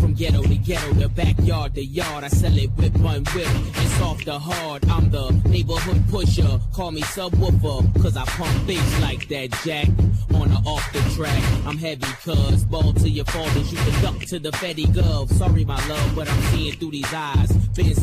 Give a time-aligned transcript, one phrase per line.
[0.00, 3.48] From ghetto to ghetto, the backyard to yard, I sell it whip one whip.
[3.76, 4.84] It's off the hard.
[4.88, 6.60] I'm the neighborhood pusher.
[6.72, 9.88] Call me subwoofer, cause I pump bass like that jack.
[10.34, 12.64] On or off the track, I'm heavy cuz.
[12.64, 15.30] Ball to your fathers, you can duck to the Fetty Gov.
[15.32, 17.50] Sorry, my love, but I'm seeing through these eyes.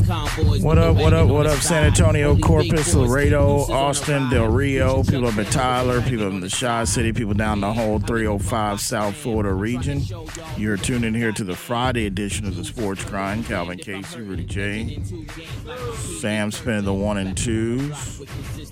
[0.08, 0.62] Convoys.
[0.62, 1.84] What up, what up, what up, San.
[1.84, 4.30] Antonio, Corpus, Laredo, exclusive on the Austin.
[4.30, 8.00] Del Rio, people up in Tyler, people in the Shaw City, people down the whole
[8.00, 10.02] 305 South Florida region.
[10.56, 13.46] You're tuned in here to the Friday edition of the Sports Grind.
[13.46, 15.02] Calvin Casey, Rudy J.
[16.20, 18.20] Sam spinning the one and twos.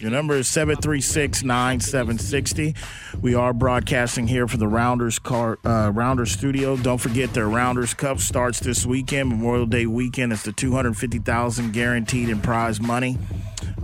[0.00, 2.74] Your number is 736 9760.
[3.20, 6.76] We are broadcasting here for the Rounders car, uh, Rounders Studio.
[6.76, 10.32] Don't forget their Rounders Cup starts this weekend, Memorial Day weekend.
[10.32, 13.18] It's the 250000 guaranteed in prize money.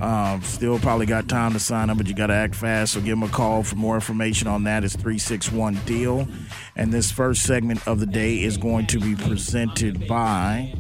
[0.02, 2.94] Um, still probably got time to sign up, but you got to act fast.
[2.94, 4.82] So give them a call for more information on that.
[4.82, 6.26] It's 361 Deal.
[6.74, 10.74] And this first segment of the day is going to be presented by.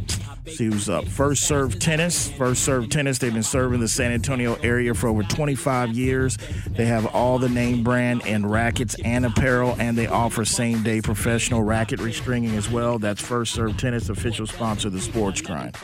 [0.48, 1.06] See who's up.
[1.06, 2.32] First Serve Tennis.
[2.32, 3.18] First Serve Tennis.
[3.18, 6.36] They've been serving the San Antonio area for over 25 years.
[6.70, 11.00] They have all the name brand and rackets and apparel, and they offer same day
[11.00, 12.98] professional racket restringing as well.
[12.98, 15.76] That's First Serve Tennis, official sponsor of the Sports Grind.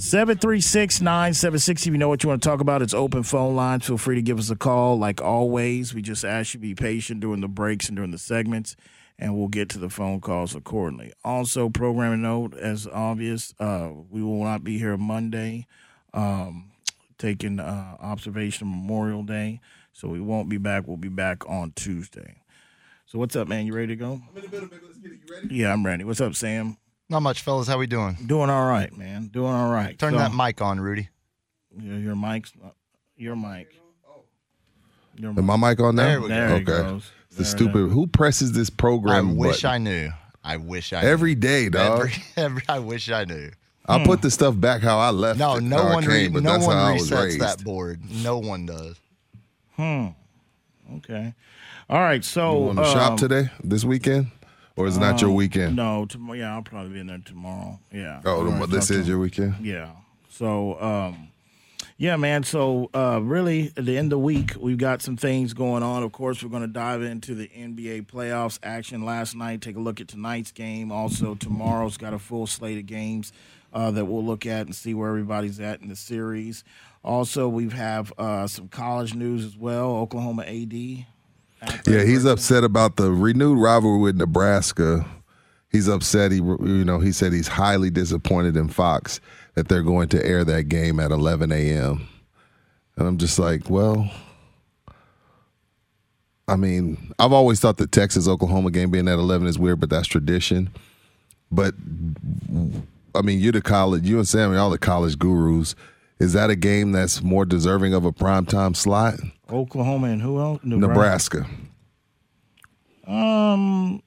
[0.00, 1.90] 736 9760.
[1.90, 3.86] If you know what you want to talk about, it's open phone lines.
[3.86, 4.98] Feel free to give us a call.
[4.98, 8.16] Like always, we just ask you to be patient during the breaks and during the
[8.16, 8.76] segments,
[9.18, 11.12] and we'll get to the phone calls accordingly.
[11.22, 15.66] Also, programming note as obvious, uh, we will not be here Monday,
[16.14, 16.70] um,
[17.18, 19.60] taking uh, observation Memorial Day.
[19.92, 20.88] So we won't be back.
[20.88, 22.42] We'll be back on Tuesday.
[23.04, 23.66] So what's up, man?
[23.66, 24.12] You ready to go?
[24.12, 25.18] I'm in the middle, Let's get it.
[25.28, 25.54] You ready?
[25.56, 26.04] Yeah, I'm ready.
[26.04, 26.78] What's up, Sam?
[27.10, 27.66] Not much, fellas.
[27.68, 28.16] How we doing?
[28.24, 29.26] Doing all right, man.
[29.26, 29.98] Doing all right.
[29.98, 31.08] Turn So- that mic on, Rudy.
[31.78, 32.52] Your, your mic's
[33.16, 33.68] your mic.
[35.16, 36.02] Your Am my mic on now?
[36.04, 36.34] There we go.
[36.34, 36.64] There it okay.
[36.64, 37.10] goes.
[37.30, 37.90] The There it stupid.
[37.90, 39.14] Who presses this program.
[39.14, 39.36] I program?
[39.36, 39.70] wish button?
[39.70, 40.10] I knew.
[40.42, 41.40] I wish I Every knew.
[41.40, 41.98] day, dog.
[42.00, 43.50] Every, every, I wish I knew.
[43.86, 45.38] I put the stuff back how I left.
[45.38, 47.10] No, it, no how I one, re- came, but no that's one how I was
[47.10, 47.40] resets raised.
[47.40, 48.00] that board.
[48.08, 48.96] No one does.
[49.76, 50.06] Hmm.
[50.96, 51.34] Okay.
[51.88, 52.24] All right.
[52.24, 54.28] So You want to shop um, today, this weekend,
[54.80, 55.76] or is it not your weekend?
[55.76, 56.38] No, tomorrow.
[56.38, 57.78] Yeah, I'll probably be in there tomorrow.
[57.92, 58.22] Yeah.
[58.24, 59.56] Oh, right, this is your weekend.
[59.60, 59.90] Yeah.
[60.30, 61.28] So, um,
[61.98, 62.44] yeah, man.
[62.44, 66.02] So, uh, really, at the end of the week, we've got some things going on.
[66.02, 69.60] Of course, we're going to dive into the NBA playoffs action last night.
[69.60, 70.90] Take a look at tonight's game.
[70.90, 73.34] Also, tomorrow's got a full slate of games
[73.74, 76.64] uh, that we'll look at and see where everybody's at in the series.
[77.04, 79.96] Also, we have uh, some college news as well.
[79.96, 81.04] Oklahoma AD.
[81.86, 85.06] Yeah, he's upset about the renewed rivalry with Nebraska.
[85.70, 86.32] He's upset.
[86.32, 89.20] He, you know, he said he's highly disappointed in Fox
[89.54, 92.08] that they're going to air that game at 11 a.m.
[92.96, 94.10] And I'm just like, well,
[96.48, 99.90] I mean, I've always thought the Texas Oklahoma game being at 11 is weird, but
[99.90, 100.70] that's tradition.
[101.52, 101.74] But
[103.14, 105.74] I mean, you're the college, you and Sammy, all the college gurus.
[106.20, 109.14] Is that a game that's more deserving of a primetime slot?
[109.50, 110.60] Oklahoma and who else?
[110.62, 111.46] Nebraska.
[113.06, 114.02] Um,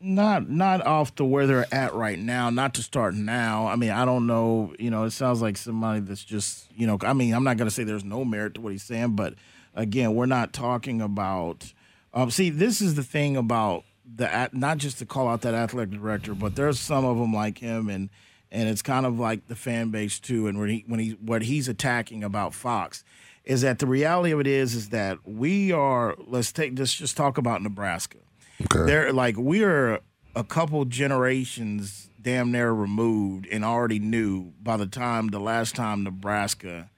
[0.00, 2.48] not not off to where they're at right now.
[2.48, 3.66] Not to start now.
[3.66, 4.72] I mean, I don't know.
[4.78, 6.96] You know, it sounds like somebody that's just you know.
[7.02, 9.34] I mean, I'm not going to say there's no merit to what he's saying, but
[9.74, 11.72] again, we're not talking about.
[12.14, 15.98] Um, see, this is the thing about the not just to call out that athletic
[15.98, 18.10] director, but there's some of them like him, and
[18.52, 20.46] and it's kind of like the fan base too.
[20.46, 23.02] And when he when he what he's attacking about Fox
[23.44, 26.14] is that the reality of it is is that we are.
[26.24, 28.18] Let's take let's just talk about Nebraska
[28.64, 28.84] Okay.
[28.84, 30.00] they're like we're
[30.36, 36.04] a couple generations damn near removed and already knew by the time the last time
[36.04, 36.90] Nebraska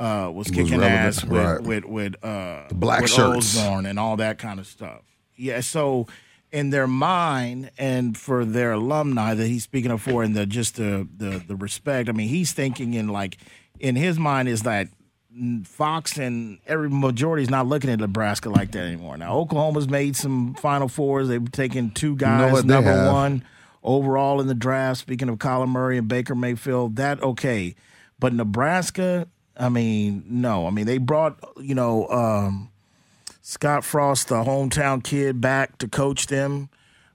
[0.00, 1.62] uh, was kicking relevant, ass with right.
[1.62, 3.56] with with uh, black with shirts.
[3.58, 5.02] And all that kind of stuff.
[5.36, 6.06] Yeah, so
[6.56, 10.76] in their mind and for their alumni that he's speaking of for and the just
[10.76, 12.08] the the the respect.
[12.08, 13.36] I mean, he's thinking in like
[13.78, 14.88] in his mind is that
[15.64, 19.18] Fox and every majority is not looking at Nebraska like that anymore.
[19.18, 21.28] Now Oklahoma's made some Final Fours.
[21.28, 23.44] They've taken two guys number one
[23.82, 25.00] overall in the draft.
[25.00, 27.74] Speaking of Kyler Murray and Baker Mayfield, that okay,
[28.18, 29.28] but Nebraska,
[29.58, 30.66] I mean, no.
[30.66, 32.70] I mean, they brought you know um,
[33.48, 36.68] Scott Frost, the hometown kid, back to coach them.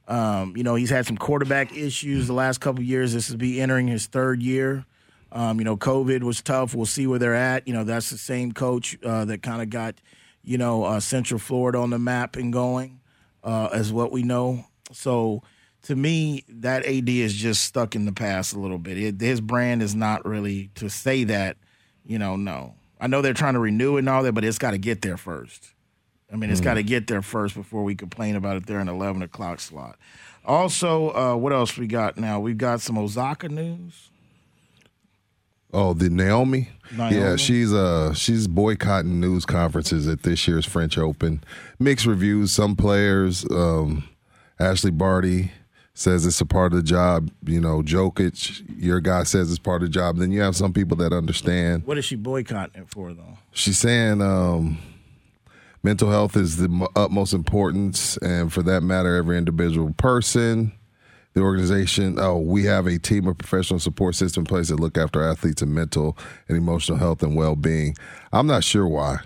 [0.08, 3.14] Um, you know, he's had some quarterback issues the last couple years.
[3.14, 4.86] This is be entering his third year.
[5.34, 6.74] Um, you know, COVID was tough.
[6.74, 7.68] We'll see where they're at.
[7.68, 9.96] You know, that's the same coach uh, that kind of got,
[10.42, 13.02] you know, uh, Central Florida on the map and going,
[13.44, 14.64] uh, as what we know.
[14.94, 15.44] So,
[15.84, 18.98] to me, that AD is just stuck in the past a little bit.
[18.98, 21.58] It, his brand is not really to say that.
[22.06, 22.76] You know, no.
[23.02, 25.02] I know they're trying to renew it and all that, but it's got to get
[25.02, 25.74] there first.
[26.32, 28.88] I mean, it's got to get there first before we complain about it there in
[28.88, 29.98] 11 o'clock slot.
[30.46, 32.40] Also, uh, what else we got now?
[32.40, 34.10] We've got some Osaka news.
[35.74, 36.70] Oh, the Naomi?
[36.96, 37.16] Naomi?
[37.16, 41.42] Yeah, she's uh she's boycotting news conferences at this year's French Open.
[41.80, 42.52] Mixed reviews.
[42.52, 44.04] Some players, um,
[44.60, 45.52] Ashleigh Barty
[45.94, 47.32] says it's a part of the job.
[47.46, 50.18] You know, Jokic, your guy says it's part of the job.
[50.18, 51.86] Then you have some people that understand.
[51.86, 53.38] What is she boycotting it for, though?
[53.54, 54.78] She's saying um,
[55.84, 60.74] mental health is the utmost importance, and for that matter, every individual person.
[61.34, 64.98] The organization, oh, we have a team of professional support system in place that look
[64.98, 66.18] after athletes and mental
[66.50, 67.96] and emotional health and well being.
[68.34, 69.20] I'm not sure why,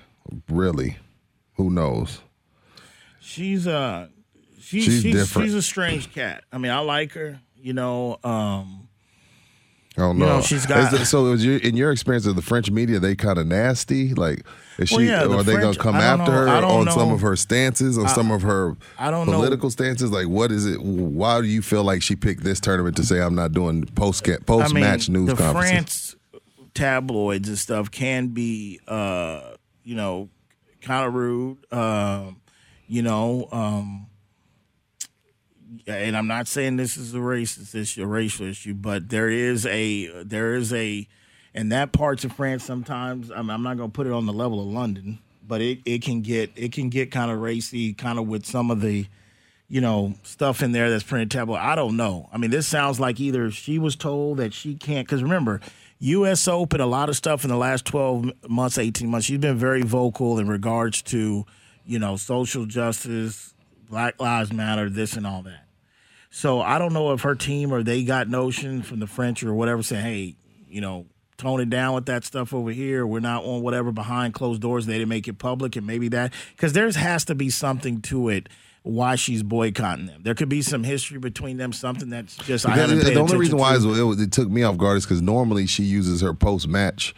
[0.48, 0.98] really.
[1.56, 2.20] Who knows?
[3.20, 4.10] She's uh,
[4.60, 5.48] she's She's she's, different.
[5.48, 6.44] she's a strange cat.
[6.52, 7.40] I mean, I like her.
[7.56, 8.88] You know, um,
[9.98, 10.36] I don't You know.
[10.38, 13.00] know, she's got- Is it- so, is your, in your experience of the French media,
[13.00, 14.14] they kind of nasty.
[14.14, 14.40] Like,
[14.78, 15.08] is Well, she?
[15.08, 16.38] yeah, the are they gonna come after know.
[16.38, 19.34] her I on some of her stances, on some of her I don't know.
[19.38, 20.12] political stances?
[20.12, 20.82] Like, what is it?
[20.82, 24.28] Why do you feel like she picked this tournament to say I'm not doing post
[24.46, 25.52] post match I mean, news the?
[25.52, 26.16] France
[26.74, 29.40] tabloids and stuff can be, uh,
[29.86, 30.30] you know,
[30.82, 31.58] kind of rude.
[31.72, 32.42] Um,
[32.88, 34.08] you know, um,
[35.88, 39.66] and I'm not saying this is a racist issue, a racial issue, but there is
[39.66, 41.08] a there is a,
[41.54, 43.32] and that parts of France sometimes.
[43.32, 46.02] I'm, I'm not going to put it on the level of London, but it, it
[46.02, 49.08] can get it can get kind of racy, kind of with some of the
[49.68, 51.60] you know, stuff in there that's printed tabloid.
[51.60, 52.30] I don't know.
[52.32, 55.60] I mean, this sounds like either she was told that she can't, because remember,
[56.00, 56.48] U.S.
[56.48, 59.82] Open, a lot of stuff in the last 12 months, 18 months, she's been very
[59.82, 61.46] vocal in regards to,
[61.86, 63.56] you know, social justice,
[63.90, 65.65] Black Lives Matter, this and all that.
[66.36, 69.54] So I don't know if her team or they got notion from the French or
[69.54, 70.36] whatever saying, hey,
[70.68, 71.06] you know,
[71.38, 73.08] tone it down with that stuff over here.
[73.08, 74.86] We're not on whatever behind closed doors.
[74.86, 78.28] They didn't make it public and maybe that because there has to be something to
[78.28, 78.50] it
[78.84, 80.24] why she's boycotting them.
[80.24, 83.58] There could be some history between them, something that's just I haven't the only reason
[83.58, 84.12] why to.
[84.12, 87.16] it, it took me off guard is because normally she uses her post match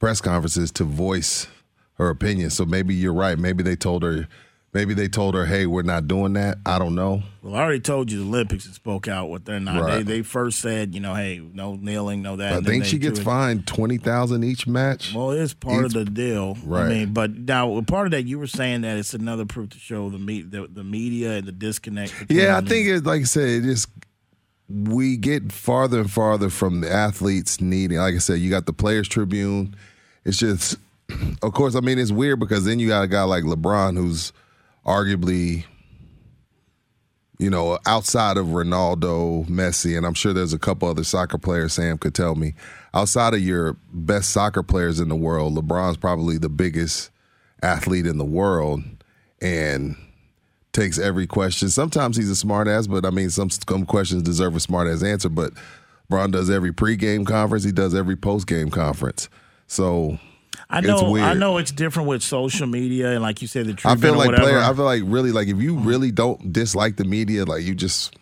[0.00, 1.46] press conferences to voice
[1.94, 2.50] her opinion.
[2.50, 3.38] So maybe you're right.
[3.38, 4.26] Maybe they told her.
[4.74, 7.22] Maybe they told her, "Hey, we're not doing that." I don't know.
[7.42, 9.82] Well, I already told you the Olympics had spoke out what they're not.
[9.82, 9.96] Right.
[9.96, 12.54] They they first said, you know, hey, no kneeling, no that.
[12.54, 15.12] I and think she gets fined twenty thousand each match.
[15.14, 16.56] Well, it's part of the deal.
[16.64, 16.86] right?
[16.86, 19.78] I mean, but now part of that you were saying that it's another proof to
[19.78, 22.14] show the me the, the media and the disconnect.
[22.30, 23.88] Yeah, I think it's like I said, it just
[24.70, 27.98] we get farther and farther from the athletes needing.
[27.98, 29.76] Like I said, you got the Players Tribune.
[30.24, 30.76] It's just,
[31.42, 34.32] of course, I mean, it's weird because then you got a guy like LeBron who's
[34.86, 35.64] arguably,
[37.38, 41.74] you know, outside of Ronaldo, Messi, and I'm sure there's a couple other soccer players.
[41.74, 42.54] Sam could tell me
[42.94, 47.10] outside of your best soccer players in the world, LeBron's probably the biggest
[47.62, 48.82] athlete in the world,
[49.40, 49.96] and
[50.72, 51.68] takes every question.
[51.68, 55.02] Sometimes he's a smart ass, but I mean, some, some questions deserve a smart ass
[55.02, 55.28] answer.
[55.28, 55.52] But
[56.10, 59.28] LeBron does every pregame conference, he does every postgame conference.
[59.66, 60.18] So
[60.72, 63.92] I know I know it's different with social media and like you said the truth.
[63.92, 64.58] I feel like player.
[64.58, 68.16] I feel like really like if you really don't dislike the media, like you just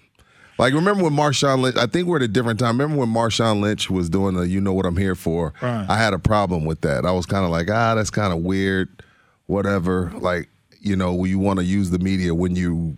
[0.59, 1.77] like remember when Marshawn Lynch.
[1.77, 2.79] I think we're at a different time.
[2.79, 5.55] Remember when Marshawn Lynch was doing the "You Know What I'm Here For"?
[5.63, 5.87] Right.
[5.89, 7.07] I had a problem with that.
[7.07, 9.03] I was kind of like, ah, that's kind of weird.
[9.47, 10.13] Whatever.
[10.17, 10.49] Like
[10.81, 12.97] you know, you want to use the media when you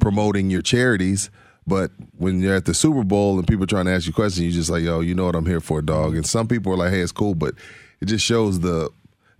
[0.00, 1.30] promoting your charities.
[1.66, 4.50] But when you're at the Super Bowl and people trying to ask you questions, you
[4.50, 6.16] just like, yo, you know what I'm here for, dog.
[6.16, 7.54] And some people are like, hey, it's cool, but
[8.00, 8.90] it just shows the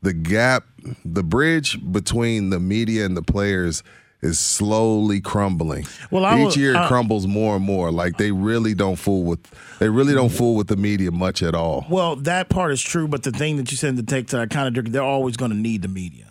[0.03, 0.65] the gap,
[1.05, 3.83] the bridge between the media and the players
[4.21, 5.87] is slowly crumbling.
[6.11, 7.91] Well, I each was- year it I- crumbles more and more.
[7.93, 9.41] Like they really don't fool with
[9.79, 11.87] they really don't fool with the media much at all.
[11.89, 14.77] Well, that part is true, but the thing that you said to take to kind
[14.77, 16.28] of they're always going to need the media.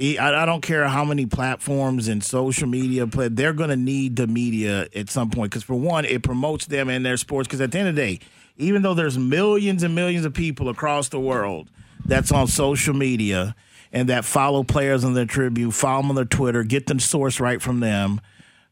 [0.00, 4.28] I, don't care how many platforms and social media play, they're going to need the
[4.28, 7.48] media at some point because for one, it promotes them and their sports.
[7.48, 8.20] Because at the end of the day,
[8.58, 11.68] even though there's millions and millions of people across the world
[12.04, 13.56] that's on social media
[13.92, 17.40] and that follow players on their tribute, follow them on their Twitter, get the source
[17.40, 18.20] right from them.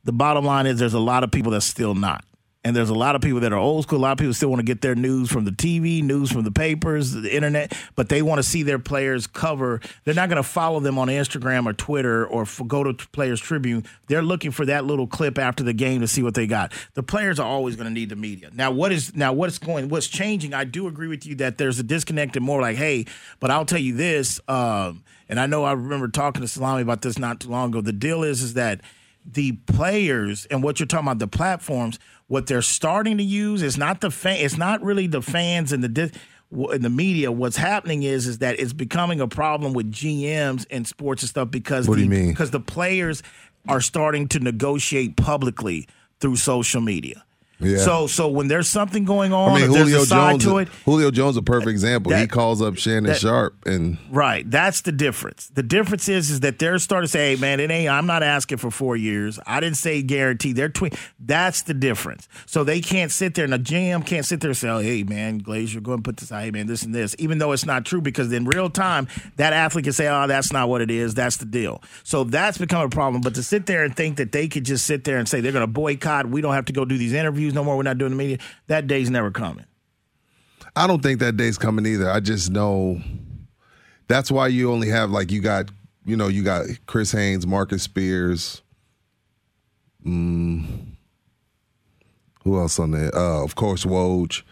[0.05, 2.25] The bottom line is there's a lot of people that's still not.
[2.67, 4.01] And there's a lot of people that are old school.
[4.01, 6.43] A lot of people still want to get their news from the TV, news from
[6.43, 9.81] the papers, the internet, but they want to see their players cover.
[10.03, 13.85] They're not going to follow them on Instagram or Twitter or go to Players Tribune.
[14.09, 16.73] They're looking for that little clip after the game to see what they got.
[16.95, 18.51] The players are always going to need the media.
[18.53, 19.89] Now, what is now what's going?
[19.89, 20.53] What's changing?
[20.53, 23.07] I do agree with you that there's a disconnect and more like, hey,
[23.39, 24.41] but I'll tell you this.
[24.49, 27.81] Um, and I know I remember talking to Salami about this not too long ago.
[27.81, 28.81] The deal is is that
[29.33, 33.77] the players and what you're talking about the platforms what they're starting to use is
[33.77, 36.13] not the fan it's not really the fans and the dis-
[36.73, 40.87] in the media what's happening is is that it's becoming a problem with GMs and
[40.87, 42.29] sports and stuff because What do you mean?
[42.31, 43.23] because the players
[43.69, 45.89] are starting to negotiate publicly
[46.21, 47.25] through social media.
[47.59, 47.79] Yeah.
[47.79, 50.45] So so when there's something going on, I mean, Julio a side Jones.
[50.45, 52.15] to it, Julio Jones, a perfect example.
[52.15, 54.49] he calls up Shannon that- Sharpe, and Right.
[54.51, 55.49] That's the difference.
[55.55, 58.23] The difference is is that they're starting to say, hey, man, it ain't I'm not
[58.23, 59.39] asking for four years.
[59.47, 60.53] I didn't say guarantee.
[60.53, 62.29] They're twin that's the difference.
[62.45, 65.03] So they can't sit there and a GM can't sit there and say, oh, hey
[65.03, 67.65] man, Glazer, go and put this out, hey man, this and this, even though it's
[67.65, 70.91] not true, because in real time, that athlete can say, Oh, that's not what it
[70.91, 71.83] is, that's the deal.
[72.05, 73.23] So that's become a problem.
[73.23, 75.53] But to sit there and think that they could just sit there and say they're
[75.53, 78.11] gonna boycott, we don't have to go do these interviews no more, we're not doing
[78.13, 78.39] the media,
[78.69, 79.65] that day's never coming.
[80.75, 82.11] I don't think that day's coming either.
[82.11, 83.01] I just know
[84.09, 85.71] that's why you only have like you got
[86.05, 88.63] you know you got Chris Haynes, Marcus Spears.
[90.05, 90.87] Mm,
[92.45, 93.15] who else on there?
[93.15, 94.43] Uh, of course, Woj.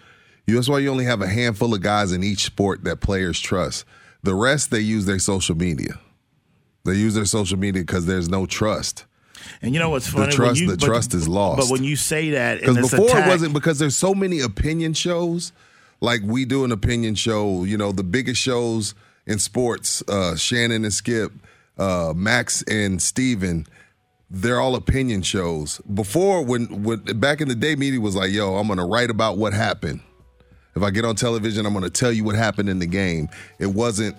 [0.46, 3.40] You- That's why you only have a handful of guys in each sport that players
[3.40, 3.84] trust.
[4.22, 6.00] The rest they use their social media.
[6.84, 9.04] They use their social media because there's no trust.
[9.62, 10.26] And you know what's funny?
[10.26, 11.60] When trust- you- the but- trust is lost.
[11.60, 14.94] But when you say that, Because before attack- it wasn't because there's so many opinion
[14.94, 15.52] shows.
[16.00, 18.94] Like we do an opinion show, you know, the biggest shows
[19.26, 21.32] in sports, uh, Shannon and Skip,
[21.78, 23.66] uh, Max and Steven,
[24.30, 25.80] they're all opinion shows.
[25.92, 29.38] Before when when back in the day, media was like, yo, I'm gonna write about
[29.38, 30.00] what happened.
[30.76, 33.28] If I get on television, I'm gonna tell you what happened in the game.
[33.58, 34.16] It wasn't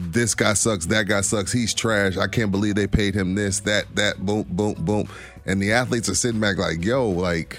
[0.00, 2.16] this guy sucks, that guy sucks, he's trash.
[2.16, 5.08] I can't believe they paid him this, that, that, boom, boom, boom.
[5.46, 7.58] And the athletes are sitting back like, yo, like,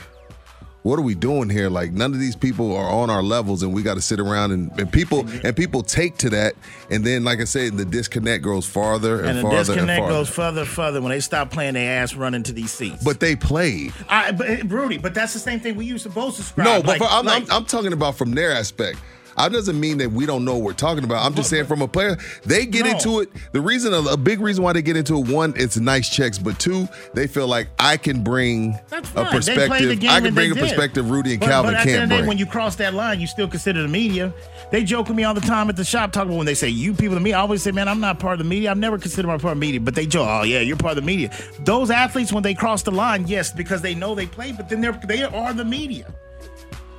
[0.83, 1.69] what are we doing here?
[1.69, 4.51] Like none of these people are on our levels and we got to sit around
[4.51, 6.55] and, and people and people take to that
[6.89, 9.67] and then like I said, the disconnect goes farther and, farther and the farther and
[9.67, 10.13] disconnect farther.
[10.15, 13.03] goes further, further when they stop playing their ass running to these seats.
[13.03, 13.93] but they played.
[14.09, 16.65] I, but Rudy, but that's the same thing we used to both subscribe.
[16.65, 18.97] No, but like, for, I'm, like- I'm, I'm talking about from their aspect.
[19.37, 21.25] I doesn't mean that we don't know what we're talking about.
[21.25, 22.91] I'm just saying from a player, they get No.
[22.91, 23.29] into it.
[23.53, 26.59] The reason, a big reason why they get into it, one, it's nice checks, but
[26.59, 29.03] two, they feel like I can bring a fine.
[29.15, 29.99] They the perspective.
[29.99, 30.61] game I can bring a did.
[30.63, 32.27] perspective Rudy and but, Calvin but at can't end of day, bring.
[32.27, 34.33] when you cross that line, you still consider the media.
[34.71, 36.69] They joke with me all the time at the shop talking about when they say
[36.69, 37.33] you people to me.
[37.33, 38.71] I always say, man, I'm not part of the media.
[38.71, 39.79] I've never considered myself part of the media.
[39.81, 41.29] But they joke, oh yeah, you're part of the media.
[41.59, 44.81] Those athletes when they cross the line, yes, because they know they play, but then
[44.81, 46.13] they're they are the media.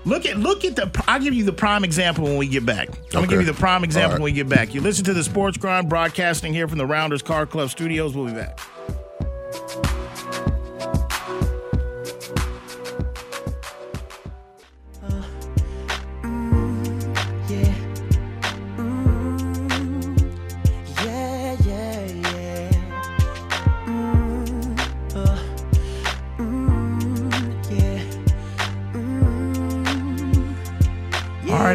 [0.05, 0.91] Look at look at the.
[1.07, 2.89] I'll give you the prime example when we get back.
[2.89, 3.29] I'm gonna Okay.
[3.37, 4.21] give you the prime example right.
[4.21, 4.75] when we get back.
[4.75, 8.15] You listen to the Sports Grind broadcasting here from the Rounders Car Club Studios.
[8.15, 8.59] We'll be back.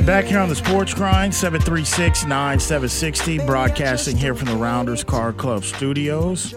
[0.07, 5.65] Back here on the Sports Grind, 736 9760, broadcasting here from the Rounders Car Club
[5.65, 6.55] Studios.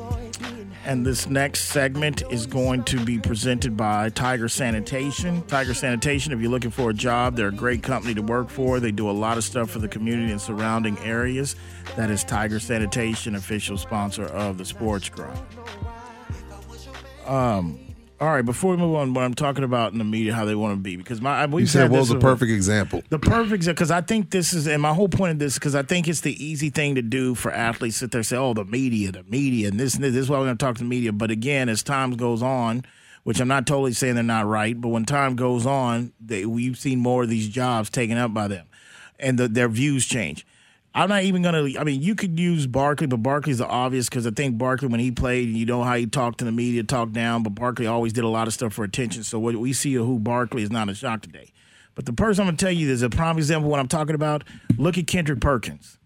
[0.84, 5.42] And this next segment is going to be presented by Tiger Sanitation.
[5.48, 8.78] Tiger Sanitation, if you're looking for a job, they're a great company to work for.
[8.78, 11.56] They do a lot of stuff for the community and surrounding areas.
[11.96, 15.40] That is Tiger Sanitation, official sponsor of the Sports Grind.
[17.26, 17.89] Um,
[18.20, 20.54] all right, before we move on, what I'm talking about in the media, how they
[20.54, 23.02] want to be, because my we said was a perfect example?
[23.08, 25.82] the perfect because I think this is, and my whole point of this because I
[25.82, 28.66] think it's the easy thing to do for athletes sit there and say, "Oh, the
[28.66, 30.12] media, the media," and this and this.
[30.12, 31.12] This is why we're going to talk to the media.
[31.12, 32.84] But again, as time goes on,
[33.22, 36.76] which I'm not totally saying they're not right, but when time goes on, they, we've
[36.78, 38.66] seen more of these jobs taken up by them,
[39.18, 40.46] and the, their views change.
[40.94, 41.68] I'm not even gonna.
[41.78, 44.98] I mean, you could use Barkley, but Barkley's the obvious because I think Barkley, when
[44.98, 47.44] he played, you know how he talked to the media, talked down.
[47.44, 49.22] But Barkley always did a lot of stuff for attention.
[49.22, 51.52] So what we see of who Barkley is not a shock today.
[51.94, 54.14] But the person I'm gonna tell you is a prime example of what I'm talking
[54.14, 54.42] about.
[54.78, 55.98] Look at Kendrick Perkins.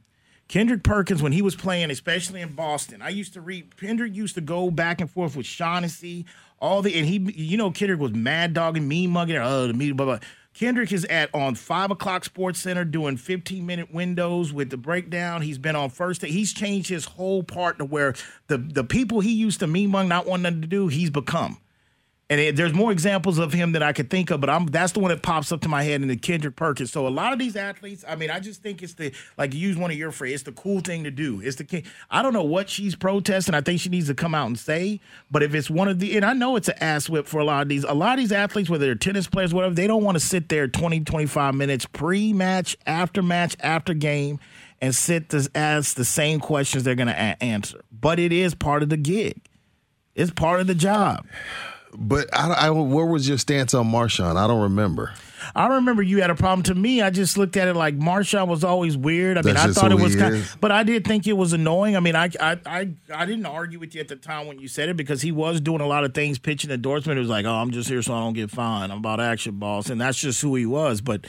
[0.48, 3.76] Kendrick Perkins, when he was playing, especially in Boston, I used to read.
[3.78, 6.26] Kendrick used to go back and forth with Shaughnessy,
[6.60, 9.94] all the, and he, you know, Kendrick was mad dogging, mean mugging, oh, the media,
[9.94, 10.18] blah blah.
[10.54, 15.42] Kendrick is at on five o'clock Sports Center doing 15 minute windows with the breakdown.
[15.42, 16.20] He's been on first.
[16.20, 16.30] Day.
[16.30, 18.14] He's changed his whole part to where
[18.46, 21.58] the the people he used to meme among not wanting to do, he's become.
[22.30, 24.92] And it, there's more examples of him that I could think of, but I'm that's
[24.92, 26.90] the one that pops up to my head in the Kendrick Perkins.
[26.90, 29.76] So a lot of these athletes, I mean, I just think it's the like use
[29.76, 31.42] one of your phrases, it's the cool thing to do.
[31.42, 33.54] It's the I don't know what she's protesting.
[33.54, 35.00] I think she needs to come out and say.
[35.30, 37.44] But if it's one of the, and I know it's an ass whip for a
[37.44, 40.02] lot of these, a lot of these athletes, whether they're tennis players, whatever, they don't
[40.02, 44.40] want to sit there 20, 25 minutes pre-match, after match, after game,
[44.80, 47.82] and sit to ask the same questions they're going to a- answer.
[47.92, 49.42] But it is part of the gig.
[50.14, 51.26] It's part of the job.
[51.96, 54.36] But I, I, where was your stance on Marshawn?
[54.36, 55.12] I don't remember.
[55.54, 56.62] I remember you had a problem.
[56.64, 59.36] To me, I just looked at it like Marshawn was always weird.
[59.36, 60.56] I mean, That's I thought it was kind, is.
[60.60, 61.96] but I did think it was annoying.
[61.96, 64.68] I mean, I, I, I, I didn't argue with you at the time when you
[64.68, 67.18] said it because he was doing a lot of things, pitching endorsement.
[67.18, 68.90] It was like, oh, I'm just here so I don't get fined.
[68.90, 71.00] I'm about action balls, and that's just who he was.
[71.00, 71.26] But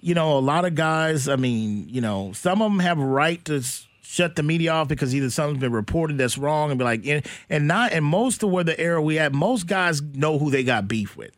[0.00, 1.28] you know, a lot of guys.
[1.28, 3.62] I mean, you know, some of them have right to.
[4.04, 7.24] Shut the media off because either something's been reported that's wrong and be like, and,
[7.48, 10.64] and not, and most of where the era we at, most guys know who they
[10.64, 11.30] got beef with.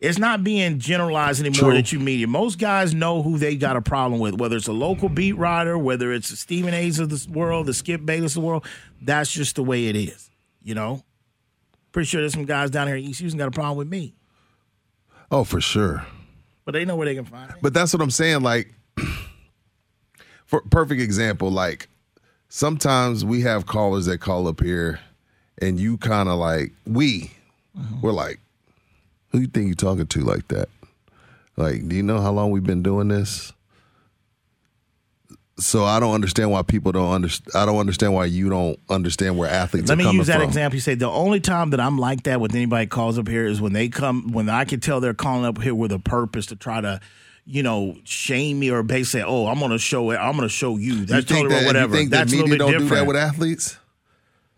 [0.00, 1.74] It's not being generalized anymore True.
[1.74, 2.26] that you media.
[2.26, 5.76] Most guys know who they got a problem with, whether it's a local beat writer,
[5.76, 8.66] whether it's the Stephen A's of the world, the Skip Bayless of the world.
[9.02, 10.30] That's just the way it is,
[10.62, 11.02] you know?
[11.92, 14.14] Pretty sure there's some guys down here in East Houston got a problem with me,
[15.30, 16.06] Oh, for sure.
[16.64, 17.56] but they know where they can find me.
[17.60, 18.40] But that's what I'm saying.
[18.42, 18.72] Like,
[20.46, 21.88] for perfect example, like
[22.50, 25.00] sometimes we have callers that call up here,
[25.62, 27.30] and you kind of like we,
[27.78, 27.96] uh-huh.
[28.02, 28.38] we're like,
[29.30, 30.68] who you think you talking to like that?
[31.56, 33.52] Like, do you know how long we've been doing this?
[35.58, 37.54] So I don't understand why people don't understand.
[37.54, 40.48] I don't understand why you don't understand where athletes Let are me use that from.
[40.48, 40.76] example.
[40.76, 43.60] You say the only time that I'm like that with anybody calls up here is
[43.60, 46.56] when they come when I can tell they're calling up here with a purpose to
[46.56, 46.98] try to,
[47.50, 50.16] you know, shame me or basically say, "Oh, I'm going to show it.
[50.16, 51.94] I'm going to show you." You That's think totally that, whatever.
[51.94, 52.90] You think That's that a media little bit don't different.
[52.90, 53.76] do that with athletes?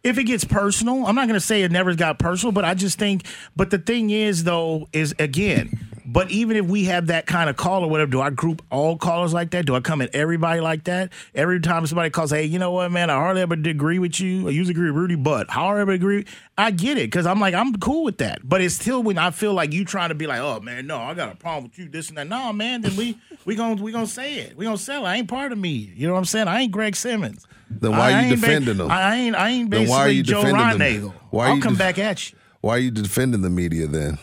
[0.05, 2.75] if it gets personal, I'm not going to say it never got personal, but I
[2.75, 3.25] just think.
[3.55, 7.57] But the thing is, though, is again, but even if we have that kind of
[7.57, 9.67] call or whatever, do I group all callers like that?
[9.67, 11.13] Do I come at everybody like that?
[11.35, 14.49] Every time somebody calls, hey, you know what, man, I hardly ever agree with you.
[14.49, 16.27] I usually agree with Rudy, but however I agree,
[16.59, 18.41] I get it because I'm like, I'm cool with that.
[18.43, 20.99] But it's still when I feel like you trying to be like, oh man, no,
[20.99, 22.29] I got a problem with you, this and that.
[22.29, 24.57] No, man, then we we gonna we gonna say it.
[24.57, 25.09] We gonna sell it.
[25.09, 25.93] I ain't part of me.
[25.97, 26.49] You know what I'm saying?
[26.49, 27.47] I ain't Greg Simmons.
[27.71, 28.91] Then why I are you ain't ba- defending them?
[28.91, 29.37] I ain't.
[29.37, 31.13] I ain't Then basically why are you Joe defending them?
[31.31, 34.19] Why are I'll come def- back at you Why are you defending the media then?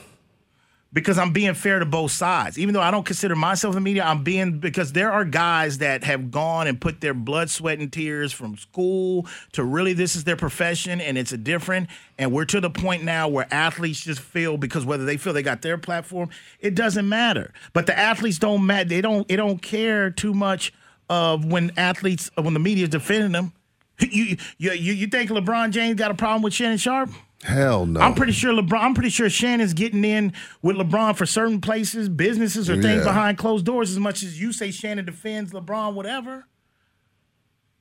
[0.92, 2.58] Because I'm being fair to both sides.
[2.58, 6.04] Even though I don't consider myself the media, I'm being because there are guys that
[6.04, 10.24] have gone and put their blood, sweat, and tears from school to really this is
[10.24, 11.90] their profession and it's a different.
[12.18, 15.44] And we're to the point now where athletes just feel because whether they feel they
[15.44, 17.54] got their platform, it doesn't matter.
[17.74, 18.90] But the athletes don't matter.
[18.90, 19.28] They don't.
[19.28, 20.74] They don't care too much
[21.10, 23.54] of when athletes when the media is defending them.
[24.00, 27.10] You you you, you think LeBron James got a problem with Shannon Sharpe?
[27.44, 28.02] Hell no.
[28.02, 28.80] I'm pretty sure LeBron.
[28.82, 33.04] I'm pretty sure Shannon's getting in with LeBron for certain places, businesses, or things Yeah.
[33.12, 33.92] behind closed doors.
[33.92, 36.46] As much as you say Shannon defends LeBron, whatever.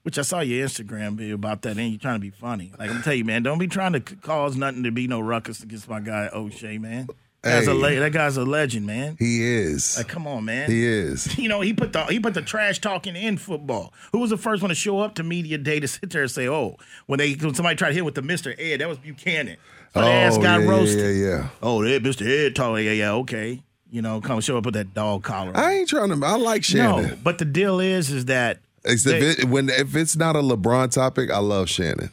[0.04, 2.72] Which I saw your Instagram video about that, and you're trying to be funny.
[2.78, 5.62] Like I'm telling you, man, don't be trying to cause nothing to be no ruckus
[5.62, 7.08] against my guy O'Shea, man.
[7.42, 7.76] That's a Hey.
[7.76, 9.16] le- that guy's a legend, man.
[9.18, 9.96] He is.
[9.96, 10.68] Like, come on, man.
[10.70, 11.26] He is.
[11.38, 13.92] You know, he put the he put the trash talking in football.
[14.12, 16.30] Who was the first one to show up to media day to sit there and
[16.30, 18.98] say, "Oh, when they when somebody tried to hit with the Mister Ed, that was
[18.98, 19.56] Buchanan."
[19.94, 21.16] So the oh, ass oh, got yeah, roasted.
[21.16, 21.48] yeah, yeah.
[21.62, 22.84] Oh, that Mister Ed talking.
[22.84, 23.62] Yeah, yeah, okay.
[23.90, 25.52] You know, come show up with that dog collar.
[25.56, 26.26] I ain't trying to.
[26.26, 27.20] I like no, Shannon.
[27.22, 31.30] but the deal is, is that they- it, when if it's not a LeBron topic,
[31.30, 32.10] I love Shannon.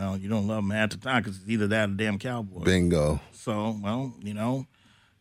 [0.00, 2.60] Well, you don't love him half the time because it's either that or damn cowboy.
[2.64, 3.20] Bingo.
[3.32, 4.66] So, well, you know,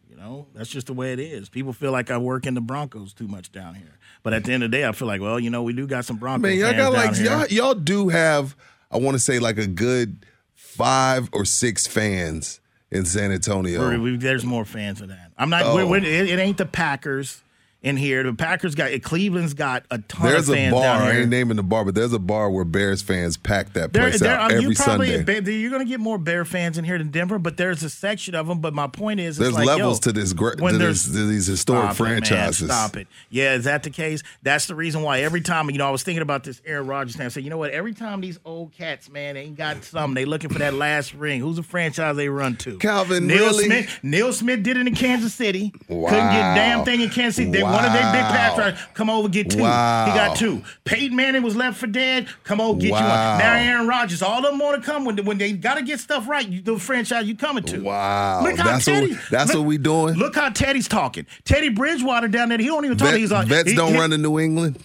[0.09, 1.49] you know, that's just the way it is.
[1.49, 3.97] People feel like I work in the Broncos too much down here.
[4.23, 5.85] But at the end of the day, I feel like, well, you know, we do
[5.85, 8.55] got some Broncos Man, y'all fans got like y'all, y'all do have.
[8.91, 13.99] I want to say like a good five or six fans in San Antonio.
[13.99, 15.31] We- there's more fans of that.
[15.37, 15.63] I'm not.
[15.63, 15.75] Oh.
[15.75, 17.43] We're, we're, it, it ain't the Packers
[17.81, 18.23] in here.
[18.23, 18.89] The Packers got.
[19.01, 20.83] Cleveland's got a ton There's of a bar.
[21.01, 24.03] I ain't naming the bar, but there's a bar where Bears fans pack that There,
[24.09, 25.53] place there, out uh, every you probably, Sunday.
[25.53, 28.35] You're going to get more Bear fans in here than Denver, but there's a section
[28.35, 28.59] of them.
[28.59, 31.03] But my point is, it's There's like, levels yo, to this great when to, there's-
[31.03, 32.21] this, to these historic Stop it, man.
[32.23, 32.67] franchises.
[32.69, 33.07] Stop it.
[33.29, 34.23] Yeah, is that the case?
[34.43, 37.15] That's the reason why every time, you know, I was thinking about this Aaron Rodgers
[37.15, 37.25] thing.
[37.25, 37.71] I said, you know what?
[37.71, 41.39] Every time these old cats, man, ain't got something, they looking for that last ring.
[41.39, 42.77] Who's the franchise they run to?
[42.77, 43.65] Calvin, Neil really?
[43.65, 43.99] Smith.
[44.03, 45.73] Neil Smith did it in Kansas City.
[45.87, 46.09] Wow.
[46.09, 47.51] Couldn't get damn thing in Kansas City.
[47.51, 48.79] They one of their big pass rushers.
[48.93, 49.61] Come over, get two.
[49.63, 50.05] Wow.
[50.05, 50.63] He got two.
[50.85, 52.27] Peyton Manning was left for dead.
[52.43, 52.97] Come over, get Wow.
[52.99, 53.39] you one.
[53.39, 54.21] Now Aaron Rodgers.
[54.21, 56.47] All of them want to come when, when they got to get stuff right.
[56.47, 57.79] You, the franchise you coming to.
[57.81, 58.41] Wow.
[58.43, 60.15] Look how That's what- Teddy, that's look- what we doing?
[60.15, 61.25] Look how Teddy's talking.
[61.45, 62.57] Teddy Bridgewater down there.
[62.57, 63.09] He don't even talk.
[63.09, 64.77] Vet- He's like vets he- don't he- run in New England.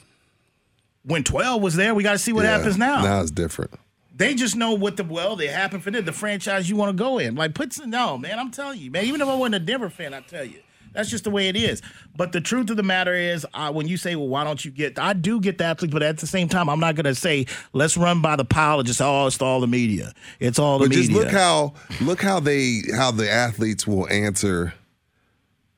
[1.05, 3.03] When twelve was there, we got to see what Yeah, happens now.
[3.03, 3.73] Now it's different.
[4.17, 7.03] They just know what the well they happen for them, the franchise you want to
[7.03, 7.35] go in.
[7.35, 8.39] Like put some no, man.
[8.39, 9.05] I'm telling you, man.
[9.05, 10.61] Even if I wasn't a Denver fan, I tell you.
[10.95, 11.83] That's just the way it is.
[12.17, 14.71] But the truth of the matter is, uh, when you say, "Well, why don't you
[14.71, 17.15] get?" I do get the athletes, but at the same time, I'm not going to
[17.15, 20.13] say, "Let's run by the pile and just oh, it's all the media.
[20.41, 24.09] It's all the But just media." look how look how they how the athletes will
[24.09, 24.75] answer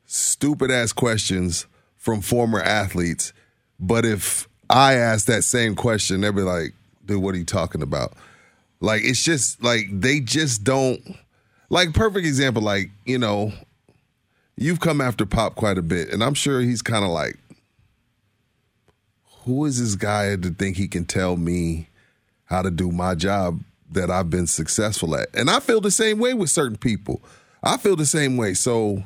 [0.05, 3.33] stupid ass questions from former athletes.
[3.81, 6.73] But if I ask that same question, they'll be like,
[7.05, 8.15] dude, what are you talking about?
[8.81, 11.01] Like it's just like they just don't
[11.69, 13.53] like perfect example, like, you know,
[14.57, 17.39] you've come after Pop quite a bit, and I'm sure he's kind of like,
[19.45, 21.89] who is this guy to think he can tell me
[22.47, 23.61] how to do my job
[23.93, 25.29] that I've been successful at?
[25.35, 27.23] And I feel the same way with certain people.
[27.63, 28.55] I feel the same way.
[28.55, 29.05] So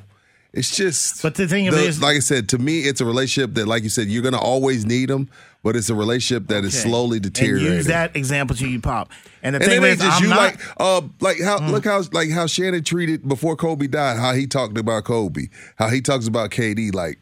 [0.52, 1.22] it's just.
[1.22, 3.82] But the thing it is- like I said, to me, it's a relationship that, like
[3.82, 5.28] you said, you're going to always need them,
[5.62, 6.88] but it's a relationship that is Okay.
[6.88, 7.72] slowly And deteriorating.
[7.74, 9.10] use that example to you, pop.
[9.42, 10.38] And the And thing it is, I'm you not.
[10.38, 11.70] like uh like how Mm.
[11.70, 15.88] look how like how Shannon treated before Kobe died, how he talked about Kobe, how
[15.88, 16.92] he talks about KD.
[16.94, 17.18] Like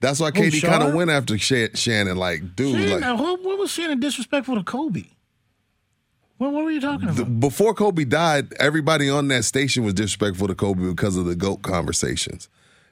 [0.00, 2.16] that's why KD kind of went after Sha- Shannon.
[2.18, 5.04] Like, dude, Shannon, like what, what was Shannon disrespectful to Kobe?
[6.38, 7.40] What, what were you talking about?
[7.40, 11.62] before Kobe died, everybody on that station was disrespectful to Kobe because of the GOAT
[11.62, 12.48] conversations.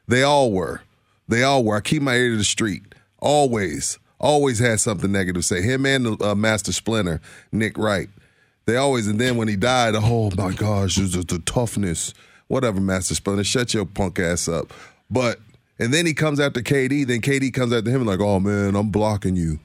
[0.06, 0.82] They all were.
[1.28, 1.76] They all were.
[1.76, 2.82] I keep my ear to the street.
[3.18, 3.98] Always.
[4.20, 5.62] Always had something negative to say.
[5.62, 7.20] Him and the uh, Master Splinter,
[7.52, 8.08] Nick Wright.
[8.66, 12.14] They always, and then when he died, oh my gosh, was the toughness.
[12.48, 14.72] Whatever, Master Splinter, shut your punk ass up.
[15.10, 15.38] But,
[15.78, 18.90] and then he comes after KD, then KD comes after him like, oh man, I'm
[18.90, 19.58] blocking you.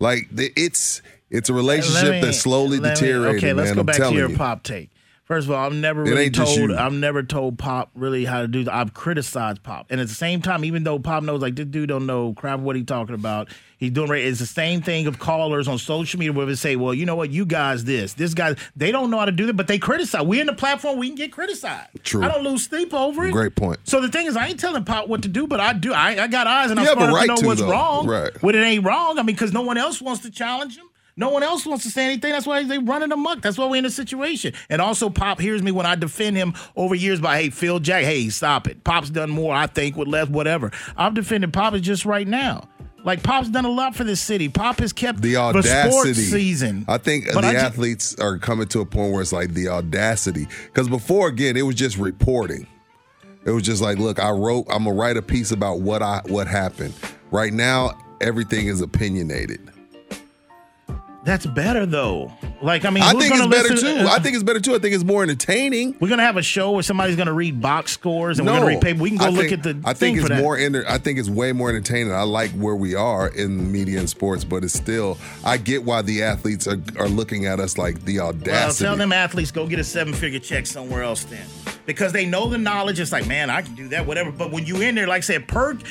[0.00, 3.76] Like, the- it's, it's a relationship me- that's slowly deteriorating, Okay, let's man.
[3.76, 4.36] go back to your you.
[4.36, 4.90] pop take.
[5.28, 6.72] First of all, I've never It really told.
[6.72, 9.84] I've never told Pop really how to do I've criticized Pop.
[9.90, 12.60] And at the same time, even though Pop knows like this dude don't know crap
[12.60, 14.24] what he talking about, he's doing right.
[14.24, 17.14] It's the same thing of callers on social media where they say, Well, you know
[17.14, 19.78] what, you guys this, this guy they don't know how to do that, but they
[19.78, 20.22] criticize.
[20.22, 21.90] We in the platform, we can get criticized.
[22.04, 22.24] True.
[22.24, 23.32] I don't lose sleep over it.
[23.32, 23.80] Great point.
[23.84, 25.92] So the thing is, I ain't telling Pop what to do, but I do.
[25.92, 27.70] I, I got eyes and I'm You a smart right to know to, what's though.
[27.70, 28.06] wrong.
[28.06, 28.42] Right.
[28.42, 29.18] When it ain't wrong.
[29.18, 30.86] I mean, because no one else wants to challenge him.
[31.18, 32.30] No one else wants to say anything.
[32.30, 33.42] That's why they running amok.
[33.42, 34.54] That's why we're in this situation.
[34.70, 38.04] And also, Pop hears me when I defend him over years by, hey, Phil Jack,
[38.04, 38.84] hey, stop it.
[38.84, 40.70] Pop's done more, I think, with less, whatever.
[40.96, 42.68] I'm defending Pop is just right now.
[43.02, 44.48] Like Pop's done a lot for this city.
[44.48, 46.84] Pop has kept the the audacity sports season.
[46.86, 49.68] I think But the I athletes are coming to a point where it's like the
[49.68, 50.46] audacity.
[50.66, 52.66] Because before, again, it was just reporting.
[53.44, 56.20] It was just like, look, I wrote, I'm gonna write a piece about what I
[56.26, 56.94] what happened.
[57.32, 59.72] Right now, everything is opinionated.
[61.24, 62.32] That's better though.
[62.62, 64.06] Like I mean, I think it's better listen- too.
[64.08, 64.74] I think it's better too.
[64.74, 65.94] I think it's more entertaining.
[66.00, 68.80] we're gonna have a show where somebody's gonna read box scores and we're gonna read
[68.80, 69.00] paper.
[69.00, 70.56] We can go I look think- at the I think it's more.
[70.56, 72.12] Enter, I think it's way more entertaining.
[72.12, 75.18] I like where we are in media and sports, but it's still.
[75.44, 78.84] I get why the athletes are, are looking at us like the audacity.
[78.84, 81.44] Well, tell them athletes go get a seven figure check somewhere else then.
[81.84, 83.00] Because they know the knowledge.
[83.00, 84.30] It's like, man, I can do that, whatever.
[84.30, 85.86] But when you in there, like I said, Perk,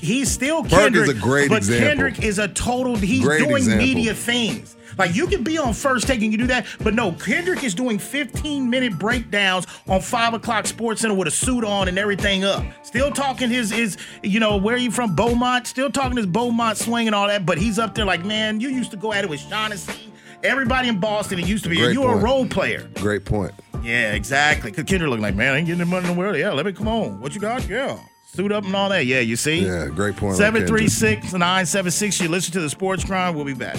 [0.00, 1.08] he's still Perk Kendrick.
[1.08, 1.86] is a great but example.
[1.88, 3.86] Kendrick is a total, he's Great doing example.
[3.86, 4.75] media things.
[4.98, 7.74] Like you can be on first take and you do that, but no, Kendrick is
[7.74, 12.44] doing 15 minute breakdowns on five o'clock sports center with a suit on and everything
[12.44, 12.64] up.
[12.82, 15.14] Still talking his his, you know, where are you from?
[15.14, 18.60] Beaumont, still talking his Beaumont swing and all that, but he's up there like, man,
[18.60, 20.12] you used to go at it with Shaughnessy.
[20.42, 21.76] Everybody in Boston, it used to be.
[21.76, 22.88] Great You're a role player.
[22.96, 23.52] Great point.
[23.82, 24.70] Yeah, exactly.
[24.72, 26.36] Cause Kendrick look like, man, I ain't getting the money in the world.
[26.36, 27.20] Yeah, let me come on.
[27.20, 27.68] What you got?
[27.68, 27.98] Yeah.
[28.26, 29.06] Suit up and all that.
[29.06, 29.60] Yeah, you see?
[29.64, 30.32] Yeah, great point.
[30.32, 30.80] on Seven Kendrick.
[30.80, 32.20] three six nine seven six.
[32.20, 33.34] You listen to the sports crime.
[33.34, 33.78] We'll be back.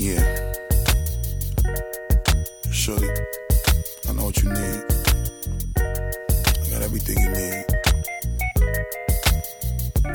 [0.00, 0.24] Yeah.
[2.72, 3.06] Shorty,
[4.08, 4.84] I know what you need.
[5.76, 7.66] I got everything you need.
[10.06, 10.08] I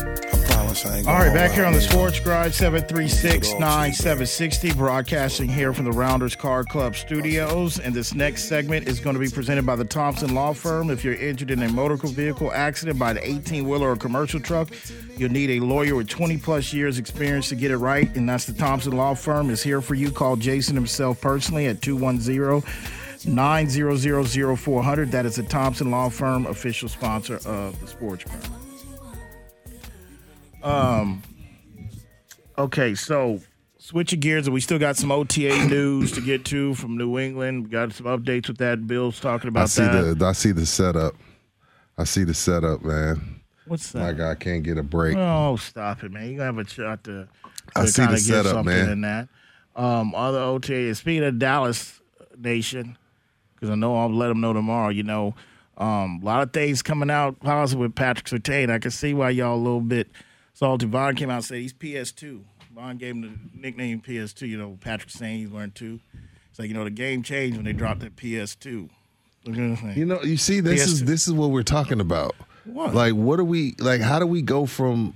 [0.48, 0.86] promise honest.
[0.86, 5.91] I ain't All right, back here on the Sports Grind, 736-9760, broadcasting here from the
[5.91, 7.80] Rounders Car Club studios.
[7.80, 10.89] And this next segment is going to be presented by the Thompson Law Firm.
[10.89, 14.69] If you're injured in a motor vehicle accident by an 18-wheeler or commercial truck,
[15.17, 18.13] you'll need a lawyer with 20-plus years experience to get it right.
[18.15, 20.12] And that's the Thompson Law Firm is here for you.
[20.12, 22.63] Call Jason himself personally at 210-
[23.28, 25.12] 9000400.
[25.12, 28.49] That is the Thompson Law Firm, official sponsor of the Sports Grind.
[30.63, 31.23] Um,
[32.58, 33.39] okay, so
[33.78, 37.65] switching gears, and we still got some OTA news to get to from New England.
[37.65, 38.88] We got some updates with that.
[38.88, 40.19] Bill's talking about I see that.
[40.19, 41.15] the I see the setup.
[41.97, 43.35] I see the setup, man.
[43.67, 43.99] What's that?
[43.99, 44.17] My that?
[44.17, 45.17] guy can't get a break.
[45.17, 46.30] Oh, stop it, man!
[46.30, 47.28] You gonna have a shot to,
[47.75, 48.89] I to see kinda the get setup, something man.
[48.89, 49.28] in that.
[49.75, 50.95] Um, other OTA.
[50.95, 51.99] Speaking of Dallas
[52.38, 52.97] Nation,
[53.56, 54.89] because I know I'll let them know tomorrow.
[54.89, 55.36] You know,
[55.78, 58.69] um, a lot of things coming out positive with Patrick Surtain.
[58.69, 60.08] I can see why y'all a little bit
[60.54, 60.86] salty.
[60.86, 62.41] Von came out and said he's PS2.
[62.73, 64.47] Von gave him the nickname PS2.
[64.47, 65.99] You know, Patrick saying he's wearing two.
[66.49, 68.89] It's like you know the game changed when they dropped the PS2.
[69.45, 69.97] Look at this thing.
[69.97, 70.88] You know, you see, this PS2.
[70.88, 72.36] is this is what we're talking about.
[72.65, 72.93] What?
[72.93, 74.01] Like, what are we like?
[74.01, 75.13] How do we go from?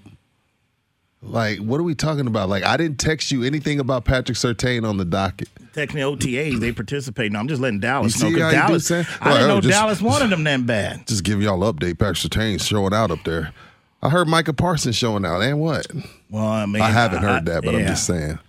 [1.21, 2.47] Like, what are we talking about?
[2.47, 5.49] Like, I didn't text you anything about Patrick Surtain on the docket.
[5.73, 7.31] Technically, OTAs they participate.
[7.33, 8.87] No, I'm just letting Dallas know how because you do, Dallas.
[8.87, 9.05] Sam?
[9.19, 11.05] I didn't know just- Dallas wanted them that bad.
[11.07, 11.99] Just give y'all an update.
[11.99, 13.53] Patrick Surtain's showing out up there.
[14.01, 15.87] I heard Micah Parsons showing out, and what?
[16.29, 18.39] Well, I mean, I haven't I- heard that, but I'm just saying.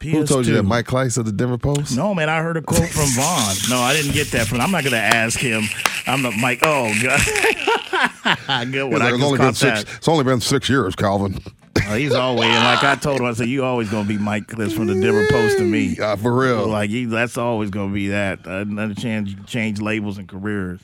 [0.00, 0.12] PS2.
[0.12, 0.62] Who told you that?
[0.62, 1.96] Mike Klis of the Denver Post?
[1.96, 3.54] No, man, I heard a quote from Von.
[3.70, 4.60] No, I didn't get that from.
[4.60, 5.64] I'm not going to ask him.
[6.06, 6.60] I'm not Mike.
[6.62, 7.20] Oh, God.
[8.72, 9.02] Good one.
[9.02, 9.96] I it's, only been six, that.
[9.96, 11.38] it's only been six years, Calvin.
[11.76, 14.18] Uh, he's always, and like I told him, I said, you always going to be
[14.18, 15.96] Mike Klis from the Denver Post to me.
[16.06, 16.66] Uh, for real.
[16.68, 18.46] Like, he, that's always going to be that.
[18.46, 20.80] Uh, Another chance you change labels and careers.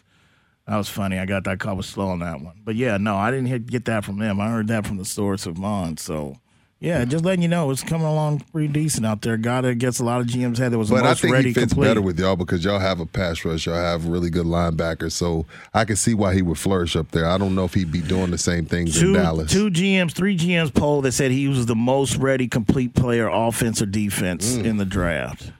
[0.66, 1.18] That was funny.
[1.18, 2.61] I got that call was slow on that one.
[2.64, 4.40] But yeah, no, I didn't hit, get that from them.
[4.40, 5.96] I heard that from the source of Von.
[5.96, 6.37] So,
[6.82, 9.36] yeah, just letting you know, it's coming along pretty decent out there.
[9.36, 11.54] Got it gets a lot of GMs had that was But I think ready he
[11.54, 11.86] fits complete.
[11.88, 13.66] better with y'all because y'all have a pass rush.
[13.66, 15.12] Y'all have really good linebackers.
[15.12, 17.26] So I can see why he would flourish up there.
[17.26, 19.50] I don't know if he'd be doing the same things in two, Dallas.
[19.52, 23.80] two GMs, three GMs poll that said he was the most ready, complete player, offense
[23.80, 24.64] or defense Mm.
[24.64, 25.52] in the draft.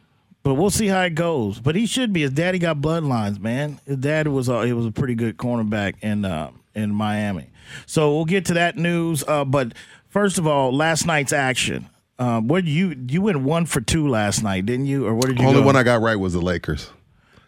[0.43, 1.61] But we'll see how it goes.
[1.61, 2.23] But he should be.
[2.23, 3.79] His daddy got bloodlines, man.
[3.87, 7.47] His dad was a, he was a pretty good cornerback in uh, in Miami.
[7.87, 9.23] So we'll get to that news.
[9.29, 9.73] Uh, but
[10.13, 11.89] first of all, last night's action.
[12.19, 15.05] Uh, what you you went one for two last night, didn't you?
[15.07, 15.47] Or what did you?
[15.47, 15.67] Only go?
[15.67, 16.91] one I got right was the Lakers.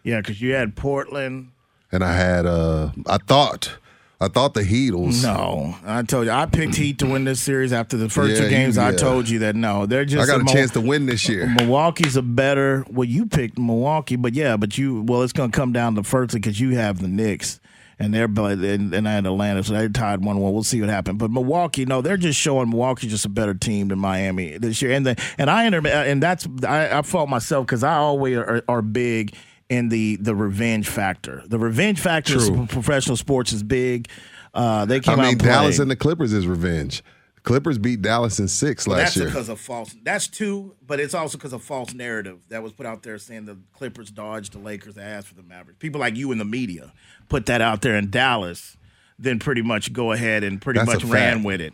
[0.03, 1.51] yeah, because you had Portland.
[1.93, 3.77] And I had uh I thought
[4.21, 5.23] I thought the Heatles.
[5.23, 8.41] No, I told you I picked Heat to win this series after the first Yeah,
[8.41, 8.79] two games.
[8.79, 11.29] I told you that no, they're just I got a Mo- chance to win this
[11.29, 11.47] year.
[11.47, 12.85] Milwaukee's a better.
[12.91, 15.03] Well, you picked Milwaukee, but yeah, but you.
[15.03, 17.61] Well, it's going to come down to firstly because you have the Knicks.
[17.99, 20.53] And they're and, and I had Atlanta, so they tied one one.
[20.53, 21.19] We'll see what happens.
[21.19, 24.93] But Milwaukee, no, they're just showing Milwaukee's just a better team than Miami this year.
[24.93, 28.83] And the and I and that's I, I fault myself because I always are, are
[28.83, 29.35] big
[29.69, 31.43] in the the revenge factor.
[31.47, 34.09] The revenge factor in professional sports is big.
[34.53, 37.03] Uh, they came out mean Dallas and the Clippers is revenge.
[37.43, 39.27] Clippers beat Dallas in six Well, last that's year.
[39.27, 39.95] because of false.
[40.03, 43.45] That's two, but it's also because of false narrative that was put out there saying
[43.45, 45.79] the Clippers dodged the Lakers' ass for the Mavericks.
[45.79, 46.93] People like you in the media
[47.29, 48.77] put that out there in Dallas,
[49.19, 51.47] then pretty much go ahead and pretty That's much ran fact.
[51.47, 51.73] with it.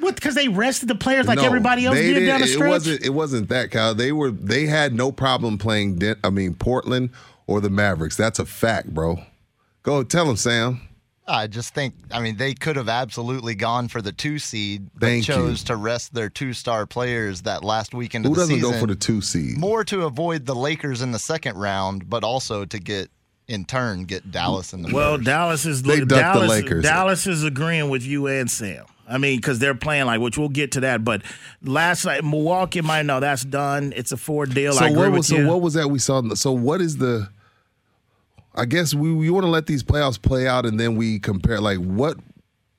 [0.00, 0.14] What?
[0.14, 2.66] Because they rested the players like No, everybody else did down the didn't- stretch.
[2.66, 3.04] It wasn't.
[3.06, 3.94] It wasn't that, Kyle.
[3.94, 4.30] They were.
[4.30, 5.96] They had no problem playing.
[5.96, 7.10] Den- I mean, Portland
[7.46, 8.16] or the Mavericks.
[8.16, 9.22] That's a fact, bro.
[9.82, 10.82] Go tell them, Sam.
[11.30, 15.00] I just think, I mean, they could have absolutely gone for the two seed, but
[15.08, 15.34] Thank you.
[15.34, 18.70] chose to rest their two star players that last weekend Who of the doesn't season.
[18.72, 19.58] go for the two seed?
[19.58, 23.10] More to avoid the Lakers in the second round, but also to get,
[23.48, 25.24] in turn, get Dallas in the well, first.
[25.26, 26.84] Dallas is They ducked the Dallas, Lakers.
[26.84, 28.84] Dallas is agreeing with you and Sam.
[29.08, 31.02] I mean, because they're playing like, which we'll get to that.
[31.02, 31.22] But
[31.62, 33.94] last night, Milwaukee might know that's done.
[33.96, 34.72] It's a four deal.
[34.74, 35.30] I So agree what with was?
[35.30, 35.36] you.
[35.38, 36.22] So what was that we saw?
[36.34, 37.28] So what is the?
[38.54, 41.58] I guess we we want to let these playoffs play out, and then we compare.
[41.60, 42.18] Like what?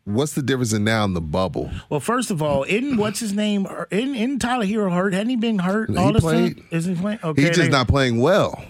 [0.05, 1.69] What's the difference in now in the bubble?
[1.89, 3.67] Well, first of all, isn't what's his name?
[3.91, 5.13] Isn't, isn't Tyler Herro hurt?
[5.13, 6.57] Hadn't he been hurt He all this played.
[6.57, 6.67] time?
[6.71, 7.19] Is he playing?
[7.23, 8.63] Okay, He's just they- not playing well.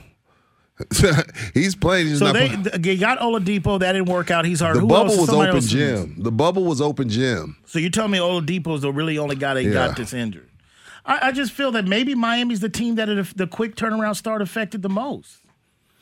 [1.53, 2.07] he's playing.
[2.07, 2.33] He's So not.
[2.33, 3.79] they, play- they got Oladipo.
[3.79, 4.45] That didn't work out.
[4.45, 4.75] He's hurt.
[4.75, 5.19] the Who bubble else?
[5.21, 6.15] was Somebody open gym.
[6.19, 7.57] The bubble was open gym.
[7.65, 9.71] So you tell me Oladipo's the really only guy that Yeah.
[9.73, 10.49] got this injured.
[11.05, 14.41] I, I just feel that maybe Miami's the team that it, the quick turnaround start
[14.41, 15.37] affected the most.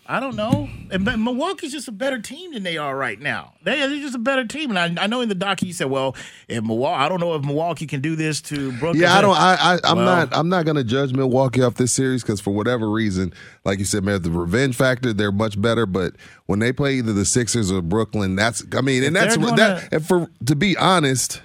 [0.10, 0.70] I don't know.
[0.90, 3.54] And Milwaukee's just a better team than they are right now.
[3.64, 4.76] They, they're just a better team.
[4.76, 6.16] And I, I know in the doc you said, well,
[6.48, 9.02] if Milwaukee, I don't know if Milwaukee can do this to Brooklyn.
[9.02, 9.36] Yeah, I don't.
[9.36, 10.30] I, I I'm Well- not.
[10.32, 13.34] I'm not going to judge Milwaukee off this series because for whatever reason,
[13.66, 15.86] like you said, man, the revenge factor, they're much better.
[15.86, 16.14] But
[16.46, 18.64] when they play either the Sixers or Brooklyn, that's.
[18.76, 19.90] I mean, and that's that.
[19.92, 21.42] And for to be honest,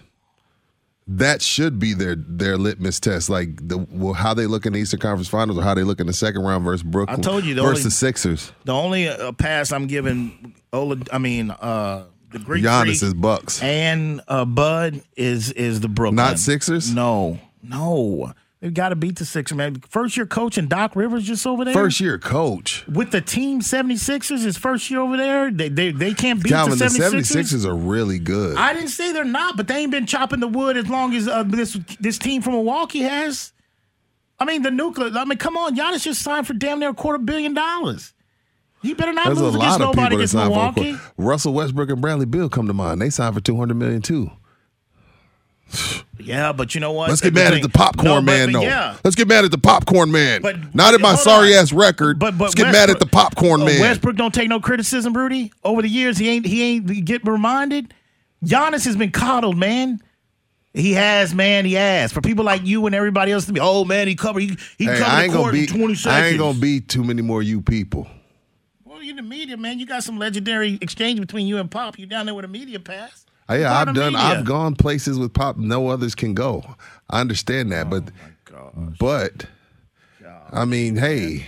[1.09, 3.29] that should be their their litmus test.
[3.29, 6.01] Like the well, how they look in the Eastern Conference Finals or how they look
[6.01, 7.19] in the second round versus Brooklyn.
[7.19, 8.53] I told you the versus only- the Sixers.
[8.65, 13.15] The only uh, pass I'm giving Ola, I mean, uh, the Greek Giannis Freak is
[13.15, 13.63] Bucks.
[13.63, 16.17] and uh, Bud is is the Brooklyn.
[16.17, 16.95] Not Sixers?
[16.95, 18.33] No, no.
[18.63, 19.81] They've got to beat the Sixers, man.
[19.89, 21.75] First year coach and Doc Rivers just over there.
[21.75, 22.87] First year coach.
[22.87, 25.51] with the team 76ers, his first year over there.
[25.51, 27.43] They they, they can't beat Calvin, the the 76ers.
[27.43, 28.57] 76ers are really good.
[28.57, 31.27] I didn't say they're not, but they ain't been chopping the wood as long as
[31.27, 33.53] uh, this this team from Milwaukee has.
[34.39, 35.11] I mean, the nuclear.
[35.13, 38.15] I mean, come on, Giannis just signed for damn near a quarter billion dollars.
[38.81, 40.97] He better not There's lose against nobody against Milwaukee.
[41.17, 43.03] Russell Westbrook and Bradley Beal come to mind.
[43.03, 44.31] They signed for 200 million too.
[46.25, 47.09] Yeah, but you know what?
[47.09, 48.65] Let's get mad at the popcorn No, man, but though.
[48.65, 48.97] Yeah.
[49.05, 50.43] Let's get mad at the popcorn man.
[50.43, 51.63] But- Not at my sorry on.
[51.63, 52.19] ass record.
[52.19, 53.81] But, but Let's get mad at the popcorn uh, man.
[53.81, 55.53] Westbrook don't take no criticism, Rudy.
[55.65, 57.95] Over the years, he ain't he ain't get reminded.
[58.45, 60.01] Giannis has been coddled, man.
[60.75, 61.65] He has, man.
[61.67, 62.13] He has.
[62.13, 64.41] For people like you and everybody else to be, oh man, he covered.
[64.41, 65.67] He, he Hey, covered the court in be.
[65.67, 66.07] twenty seconds.
[66.07, 68.09] I ain't gonna be too many more you people.
[68.85, 69.79] Well, you're the media, man.
[69.79, 71.99] You got some legendary exchange between you and Pop.
[71.99, 73.27] You down there with a media pass.
[73.55, 74.13] Yeah, I've done.
[74.15, 74.19] media.
[74.21, 76.65] I've gone places with pop no others can go.
[77.11, 78.05] I understand that, but
[78.99, 79.47] but
[80.53, 81.47] I mean, hey,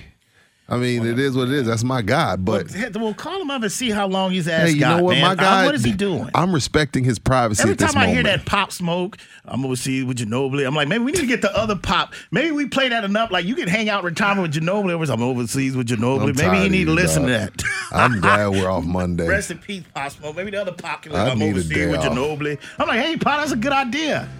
[0.66, 1.66] I mean, it is what it is.
[1.66, 2.36] That's my guy.
[2.36, 4.96] But Well, well, call him up and see how long he's ass hey, you got,
[4.96, 5.20] know what, man.
[5.22, 5.66] my Uh, guy?
[5.66, 6.30] what is he doing?
[6.34, 7.60] I'm respecting his privacy.
[7.60, 10.66] Every at this time I hear that pop smoke, I'm gonna overseas with Ginobili.
[10.66, 12.14] I'm like, maybe we need to get the other pop.
[12.30, 13.30] Maybe we play that enough.
[13.30, 15.06] Like you can hang out retirement with Ginobili.
[15.10, 16.30] I'm overseas with Ginobili.
[16.30, 17.30] I'm maybe he need to listen dog.
[17.58, 17.64] to that.
[17.92, 19.28] I'm glad we're off Monday.
[19.28, 20.34] Rest in peace, Pop Smoke.
[20.34, 22.06] Maybe the other pop can like, I'm overseas with off.
[22.06, 22.58] Ginobili.
[22.78, 24.30] I'm like, hey, pop, that's a good idea.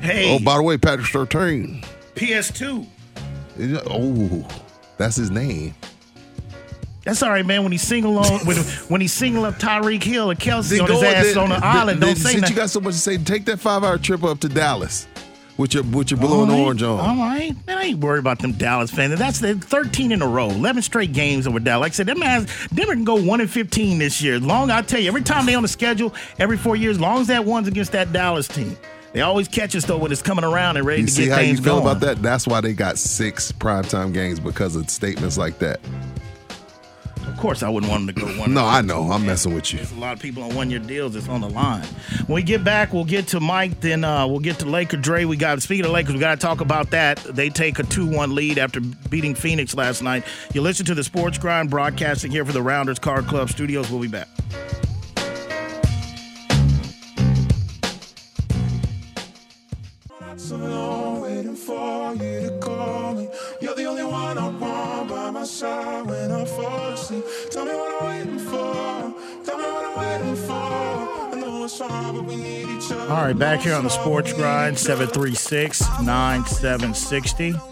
[0.00, 1.84] Hey, Oh, by the way, Patrick Surtain.
[2.14, 2.86] PS2.
[3.90, 4.46] Oh,
[4.98, 5.74] that's his name.
[7.04, 7.64] That's all right, man.
[7.64, 8.56] When he single on when
[8.88, 11.48] when he single up Tyreek Hill and Kelce Then on his go- ass then- on
[11.48, 12.56] the then- island, then don't say since nothing.
[12.56, 15.08] you got so much to say, take that five hour trip up to Dallas
[15.56, 17.00] with your with your blue All and right, orange on.
[17.00, 17.78] All right, man.
[17.78, 19.18] I ain't worried about them Dallas fans.
[19.18, 21.80] That's the 13 in a row, 11 straight games over Dallas.
[21.82, 24.38] Like I said, them guys, Denver can go one and 15 this year.
[24.38, 27.26] Long I tell you, every time they on the schedule, every four years, long as
[27.26, 28.76] that one's against that Dallas team,
[29.12, 31.34] they always catch us though when it's coming around and ready You to see get
[31.34, 31.82] how you feel going.
[31.82, 32.22] about that?
[32.22, 35.80] That's why they got six primetime games because of statements like that.
[37.26, 38.52] Of course, I wouldn't want them to go one.
[38.52, 39.10] No, I know.
[39.10, 39.78] I'm messing with you.
[39.78, 41.84] There's a lot of people on one-year deals that's on the line.
[42.26, 43.80] When we get back, we'll get to Mike.
[43.80, 45.24] Then uh, we'll get to Laker Dre.
[45.24, 47.18] We got speaking of Lakers, we got to talk about that.
[47.18, 50.24] They take a two-one lead after beating Phoenix last night.
[50.52, 53.88] You listen to the Sports Grind broadcasting here for the Rounders Car Club Studios.
[53.90, 54.28] We'll be back.
[61.22, 63.28] Waiting for you to call me.
[63.60, 67.24] You're the only one I want by my side when I fall asleep.
[67.50, 69.14] Tell me what I'm waiting for.
[69.44, 70.52] Tell me what I'm waiting for.
[73.10, 77.71] All right, back here on the Sports Grind, 736-9760.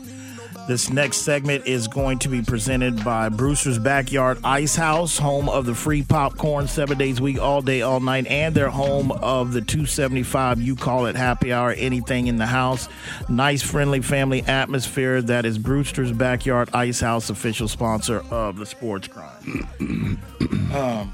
[0.71, 5.67] This next segment is going to be presented by Brewster's Backyard Ice House, home of
[5.67, 9.53] the free popcorn seven days a week, all day, all night, and they're home of
[9.53, 12.89] the 275 You Call It Happy Hour, anything in the house.
[13.29, 15.21] Nice, friendly family atmosphere.
[15.21, 19.67] That is Brewster's Backyard Ice House, official sponsor of the Sports Grind.
[20.73, 21.13] um,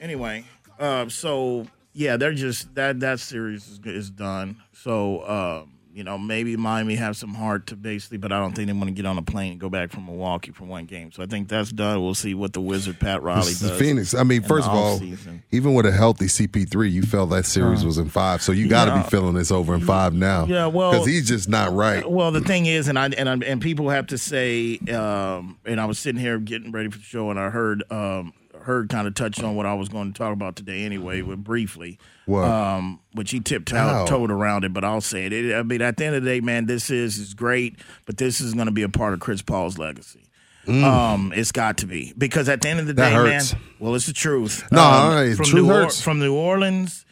[0.00, 0.44] anyway,
[0.78, 4.62] uh, so yeah, they're just that that series is, is done.
[4.74, 8.68] So um, you know, maybe Miami have some heart to basically, but I don't think
[8.68, 11.12] they want to get on a plane and go back from Milwaukee for one game.
[11.12, 12.00] So I think that's done.
[12.02, 13.78] We'll see what the Wizard Pat Riley This is does.
[13.78, 14.14] Phoenix.
[14.14, 15.42] I mean, first of all, offseason.
[15.50, 18.40] even with a healthy CP3, you felt that series was in five.
[18.40, 19.02] So you got to Yeah.
[19.02, 20.46] be feeling this over in five now.
[20.46, 22.10] Yeah, well- because he's just not right.
[22.10, 25.78] Well, the thing is, and I and I, and people have to say, um, and
[25.78, 28.32] I was sitting here getting ready for the show, and I heard um,
[28.62, 31.42] heard kind of touched on what I was going to talk about today anyway, but
[31.44, 31.98] briefly.
[32.26, 32.44] What?
[32.44, 35.32] Um, which he tiptoed around it, but I'll say it.
[35.32, 35.54] it.
[35.54, 38.40] I mean, at the end of the day, man, this is is great, but this
[38.40, 40.24] is going to be a part of Chris Paul's legacy.
[40.68, 42.96] Um, it's got to be because at the end of the Mm.
[42.96, 43.52] That day, hurts.
[43.54, 43.62] man.
[43.80, 44.62] Well, it's the truth.
[44.70, 46.00] No, um, right, from truth New Or- hurts.
[46.00, 47.04] from New Orleans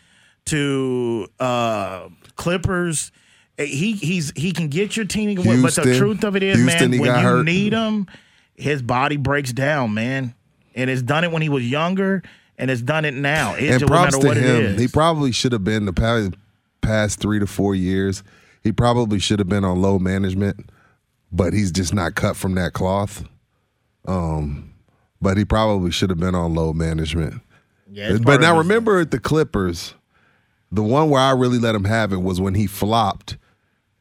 [0.47, 3.11] to uh, Clippers.
[3.59, 6.43] eh, He he's he can get your team to win, but the truth of it
[6.43, 7.45] is, Houston, man, when you hurt.
[7.45, 8.07] need him,
[8.55, 10.35] his body breaks down, man.
[10.79, 12.23] And it's done it when he was younger,
[12.57, 13.55] and it's done it now.
[13.57, 14.79] It and no props matter to him.
[14.79, 16.35] He probably should have been the past,
[16.81, 18.23] past three to four years.
[18.63, 20.71] He probably should have been on low management,
[21.33, 23.25] but he's just not cut from that cloth.
[24.07, 24.73] Um,
[25.21, 27.43] but he probably should have been on low management.
[27.91, 29.95] Yeah, but now remember at the Clippers,
[30.71, 33.37] the one where I really let him have it was when he flopped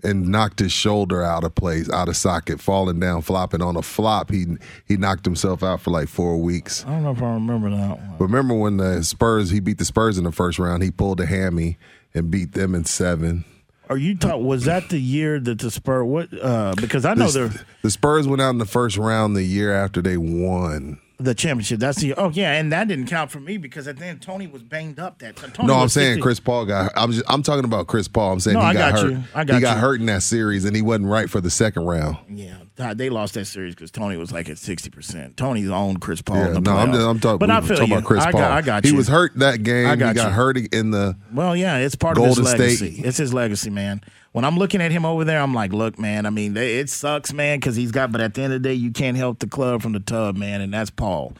[0.07, 3.81] and knocked his shoulder out of place, out of socket, falling down, flopping on a
[3.81, 4.31] flop.
[4.31, 4.45] He
[4.85, 6.85] he knocked himself out for like four weeks.
[6.85, 8.15] I don't know if I remember that one.
[8.19, 10.81] Remember when the Spurs he beat the Spurs in the first round?
[10.83, 11.77] He pulled a hammy
[12.13, 13.43] and beat them in seven.
[13.89, 14.41] Are you talk?
[14.41, 16.05] Was that the year that the Spurs?
[16.05, 16.29] What?
[16.41, 19.43] Uh, because I know The, they're the Spurs went out in the first round the
[19.43, 20.99] year after they won.
[21.19, 21.79] The championship.
[21.79, 22.13] That's the.
[22.13, 25.19] Oh yeah, and that didn't count for me because at then Tony was banged up.
[25.19, 26.91] That Tony no, I'm saying 60 Chris Paul got.
[26.95, 27.25] I'm just.
[27.27, 28.33] I'm talking about Chris Paul.
[28.33, 29.11] I'm saying No, he I got, got hurt.
[29.11, 29.23] you.
[29.33, 29.81] I got he got you.
[29.81, 32.17] hurt in that series, and he wasn't right for the second round.
[32.29, 35.37] Yeah, they lost that series because Tony was like at sixty percent.
[35.37, 36.37] Tony's owned Chris Paul.
[36.37, 37.39] Yeah, no, I'm, just, I'm talking.
[37.39, 37.97] But I feel talking you.
[37.97, 38.41] about Chris I Paul.
[38.41, 39.87] Got, I got he was hurt that game.
[39.87, 40.33] I got he got you.
[40.33, 41.17] hurt in the.
[41.33, 42.59] Well, yeah, it's part Golden of his State.
[42.59, 43.01] legacy.
[43.03, 44.01] It's his legacy, man.
[44.37, 46.27] When I'm looking at him over there, I'm like, look, man.
[46.27, 48.11] I mean, it sucks, man, because he's got.
[48.11, 50.37] But at the end of the day, you can't help the club from the tub,
[50.37, 51.33] man, and that's Paul.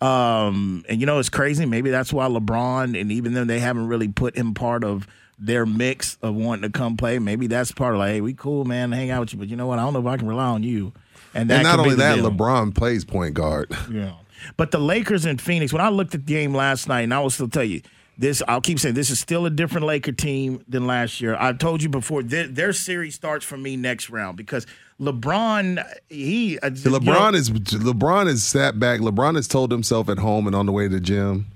[0.00, 1.66] Um, and you know, it's crazy.
[1.66, 5.66] Maybe that's why LeBron, and even though they haven't really put him part of their
[5.66, 8.92] mix of wanting to come play, maybe that's part of like, hey, we cool, man,
[8.92, 9.40] hang out with you.
[9.40, 9.80] But you know what?
[9.80, 10.92] I don't know if I can rely on you.
[11.34, 12.30] And that and not only that, deal.
[12.30, 13.76] LeBron plays point guard.
[13.90, 14.12] Yeah.
[14.56, 17.18] But the Lakers in Phoenix, when I looked at the game last night, and I
[17.18, 17.82] will still tell you,
[18.16, 21.36] this I'll keep saying this is still a different Laker team than last year.
[21.36, 24.66] I've told you before, their, their series starts for me next round because
[25.00, 29.00] LeBron, he uh, you know- LeBron is LeBron is sat back.
[29.00, 31.46] LeBron has told himself at home and on the way to the gym,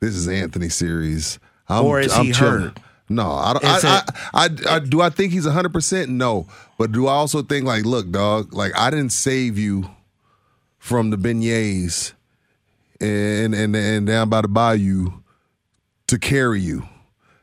[0.00, 1.38] "This is Anthony series."
[1.68, 2.60] I'm, Or is I'm he chilling.
[2.60, 2.80] hurt?
[3.08, 3.64] No, I don't.
[3.64, 4.02] I, I,
[4.34, 5.00] I, I, do.
[5.00, 5.72] I think he's 100.
[5.72, 6.46] percent No,
[6.78, 9.90] but do I also think like, look, dog, like I didn't save you
[10.78, 12.12] from the beignets
[13.00, 15.12] and and and down by the bayou
[16.08, 16.82] to carry you.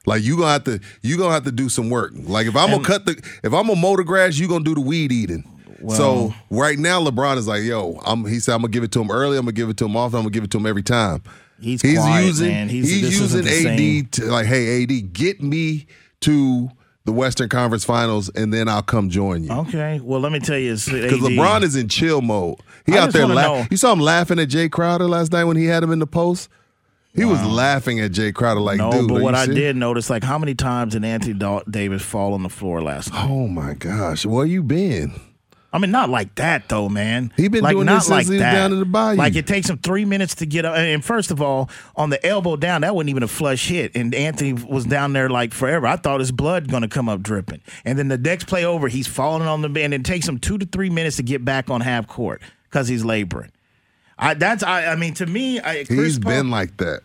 [0.06, 2.14] Like you gonna have to you gonna have to do some work.
[2.16, 3.12] Like if I'm gonna cut the
[3.44, 5.44] if I'm gonna mow the grass, you gonna do the weed eating.
[5.90, 9.02] so right now LeBron is like, yo, I'm he said I'm gonna give it to
[9.02, 10.66] him early, I'm gonna give it to him often, I'm gonna give it to him
[10.66, 11.22] every time.
[11.60, 12.70] He's quiet, using man.
[12.70, 14.06] He's- he's, using AD same.
[14.08, 15.86] to like, hey AD, get me
[16.22, 16.72] to
[17.06, 19.52] the Western Conference Finals and then I'll come join you.
[19.52, 20.00] Okay.
[20.04, 22.58] Well, let me tell you, Because LeBron is in chill mode.
[22.86, 23.68] He I out there laughing.
[23.72, 26.08] You saw him laughing at Jae Crowder last night when he had him in the
[26.08, 26.50] post.
[27.14, 29.10] He was laughing at Jae Crowder like, no, dude.
[29.10, 29.60] but what I serious?
[29.60, 33.28] did notice, like, how many times did Anthony Davis fall on the floor last night?
[33.30, 35.20] Oh my gosh, where you been?
[35.74, 37.32] I mean, not like that though, man.
[37.38, 38.54] He been like, doing not this since like he was that.
[38.54, 39.16] down in the bayou.
[39.16, 40.76] Like it takes him three minutes to get up.
[40.76, 44.14] And first of all, on the elbow down, that wasn't even a flush hit, and
[44.14, 45.88] Anthony was down there like forever.
[45.88, 47.62] I thought his blood going to come up dripping.
[47.86, 49.94] And then the next play over, he's falling on the bend.
[49.94, 53.06] It takes him two to three minutes to get back on half court because he's
[53.06, 53.52] laboring.
[54.22, 57.02] I that's I, I mean to me, I, Chris He's Paul- been like that.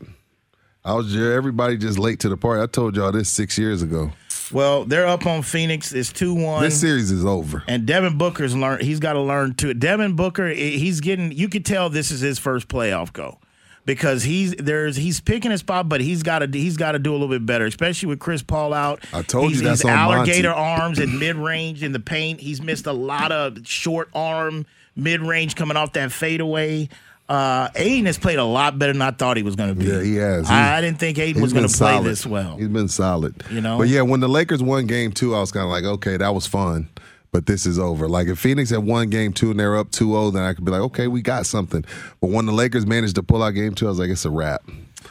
[0.84, 2.62] I was everybody just late to the party.
[2.62, 4.12] I told y'all this six years ago.
[4.52, 4.84] well.
[4.84, 5.92] They're up on Phoenix.
[5.92, 6.62] It's two one.
[6.62, 7.64] This series is over.
[7.66, 8.82] And Devin Booker's learned.
[8.82, 11.32] He's got to learn to Devin Booker, he's getting.
[11.32, 13.40] You could tell this is his first playoff go
[13.86, 17.12] because he's there's he's picking his spot, but he's got to he's got to do
[17.12, 19.02] a little bit better, especially with Chris Paul out.
[19.12, 22.40] I told he's, you that's he's alligator arms at mid range in the paint.
[22.40, 26.88] He's missed a lot of short arm mid range coming off that fadeaway.
[27.28, 29.86] Uh, Ayton has played a lot better than I thought he was going to be.
[29.86, 30.48] Yeah, he has.
[30.48, 32.56] I, I didn't think Ayton was going to play this well.
[32.56, 33.42] He's been solid.
[33.50, 33.78] You know?
[33.78, 36.34] But yeah, when the Lakers won game two, I was kind of like, okay, that
[36.34, 36.88] was fun.
[37.32, 38.08] But this is over.
[38.08, 40.70] Like if Phoenix had won game two and they're up 2-0, then I could be
[40.70, 41.84] like, okay, we got something.
[42.20, 44.30] But when the Lakers managed to pull out game two, I was like, it's a
[44.30, 44.62] wrap.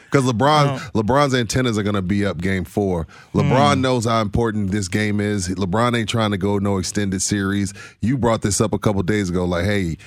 [0.06, 3.06] Because LeBron, LeBron's antennas are going to be up game four.
[3.34, 3.82] LeBron mm.
[3.82, 5.50] knows how important this game is.
[5.50, 7.74] LeBron ain't trying to go no extended series.
[8.02, 9.98] You brought this up a couple days ago, like, hey,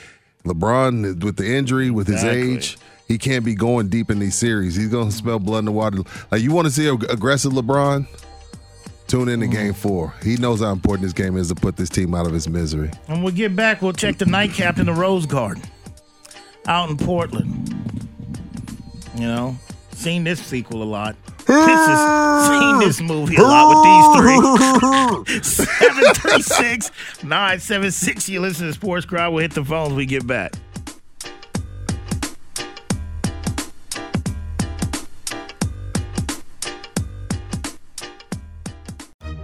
[0.45, 4.77] LeBron with the injury, with his age, he can't be going deep in these series.
[4.77, 5.99] He's going to smell blood in the water.
[6.31, 8.07] Like you want to see ag- aggressive LeBron?
[9.07, 9.53] Tune in to mm.
[9.53, 10.15] game four.
[10.23, 12.91] He knows how important this game is to put this team out of its misery.
[13.09, 15.63] And we'll get back, we'll check the nightcap in the Rose Garden
[16.67, 17.75] out in Portland.
[19.15, 19.57] You know,
[19.99, 21.17] seen this sequel a lot.
[21.47, 21.99] This is
[22.47, 25.43] seen this movie a lot with these three.
[25.43, 26.91] 736
[27.25, 28.29] 976.
[28.29, 29.35] You listen to Sports Grind.
[29.35, 30.55] We'll hit the phones we get back.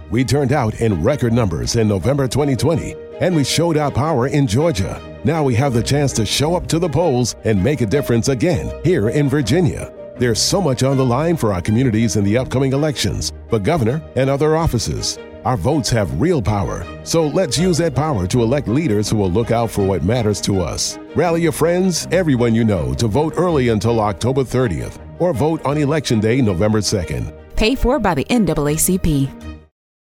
[0.09, 4.47] We turned out in record numbers in November 2020, and we showed our power in
[4.47, 5.01] Georgia.
[5.25, 8.29] Now we have the chance to show up to the polls and make a difference
[8.29, 9.91] again here in Virginia.
[10.17, 14.01] There's so much on the line for our communities in the upcoming elections, for governor
[14.15, 15.19] and other offices.
[15.43, 19.29] Our votes have real power, so let's use that power to elect leaders who will
[19.29, 20.97] look out for what matters to us.
[21.15, 25.77] Rally your friends, everyone you know, to vote early until October 30th, or vote on
[25.77, 27.33] Election Day, November 2nd.
[27.57, 29.54] Paid for by the NAACP.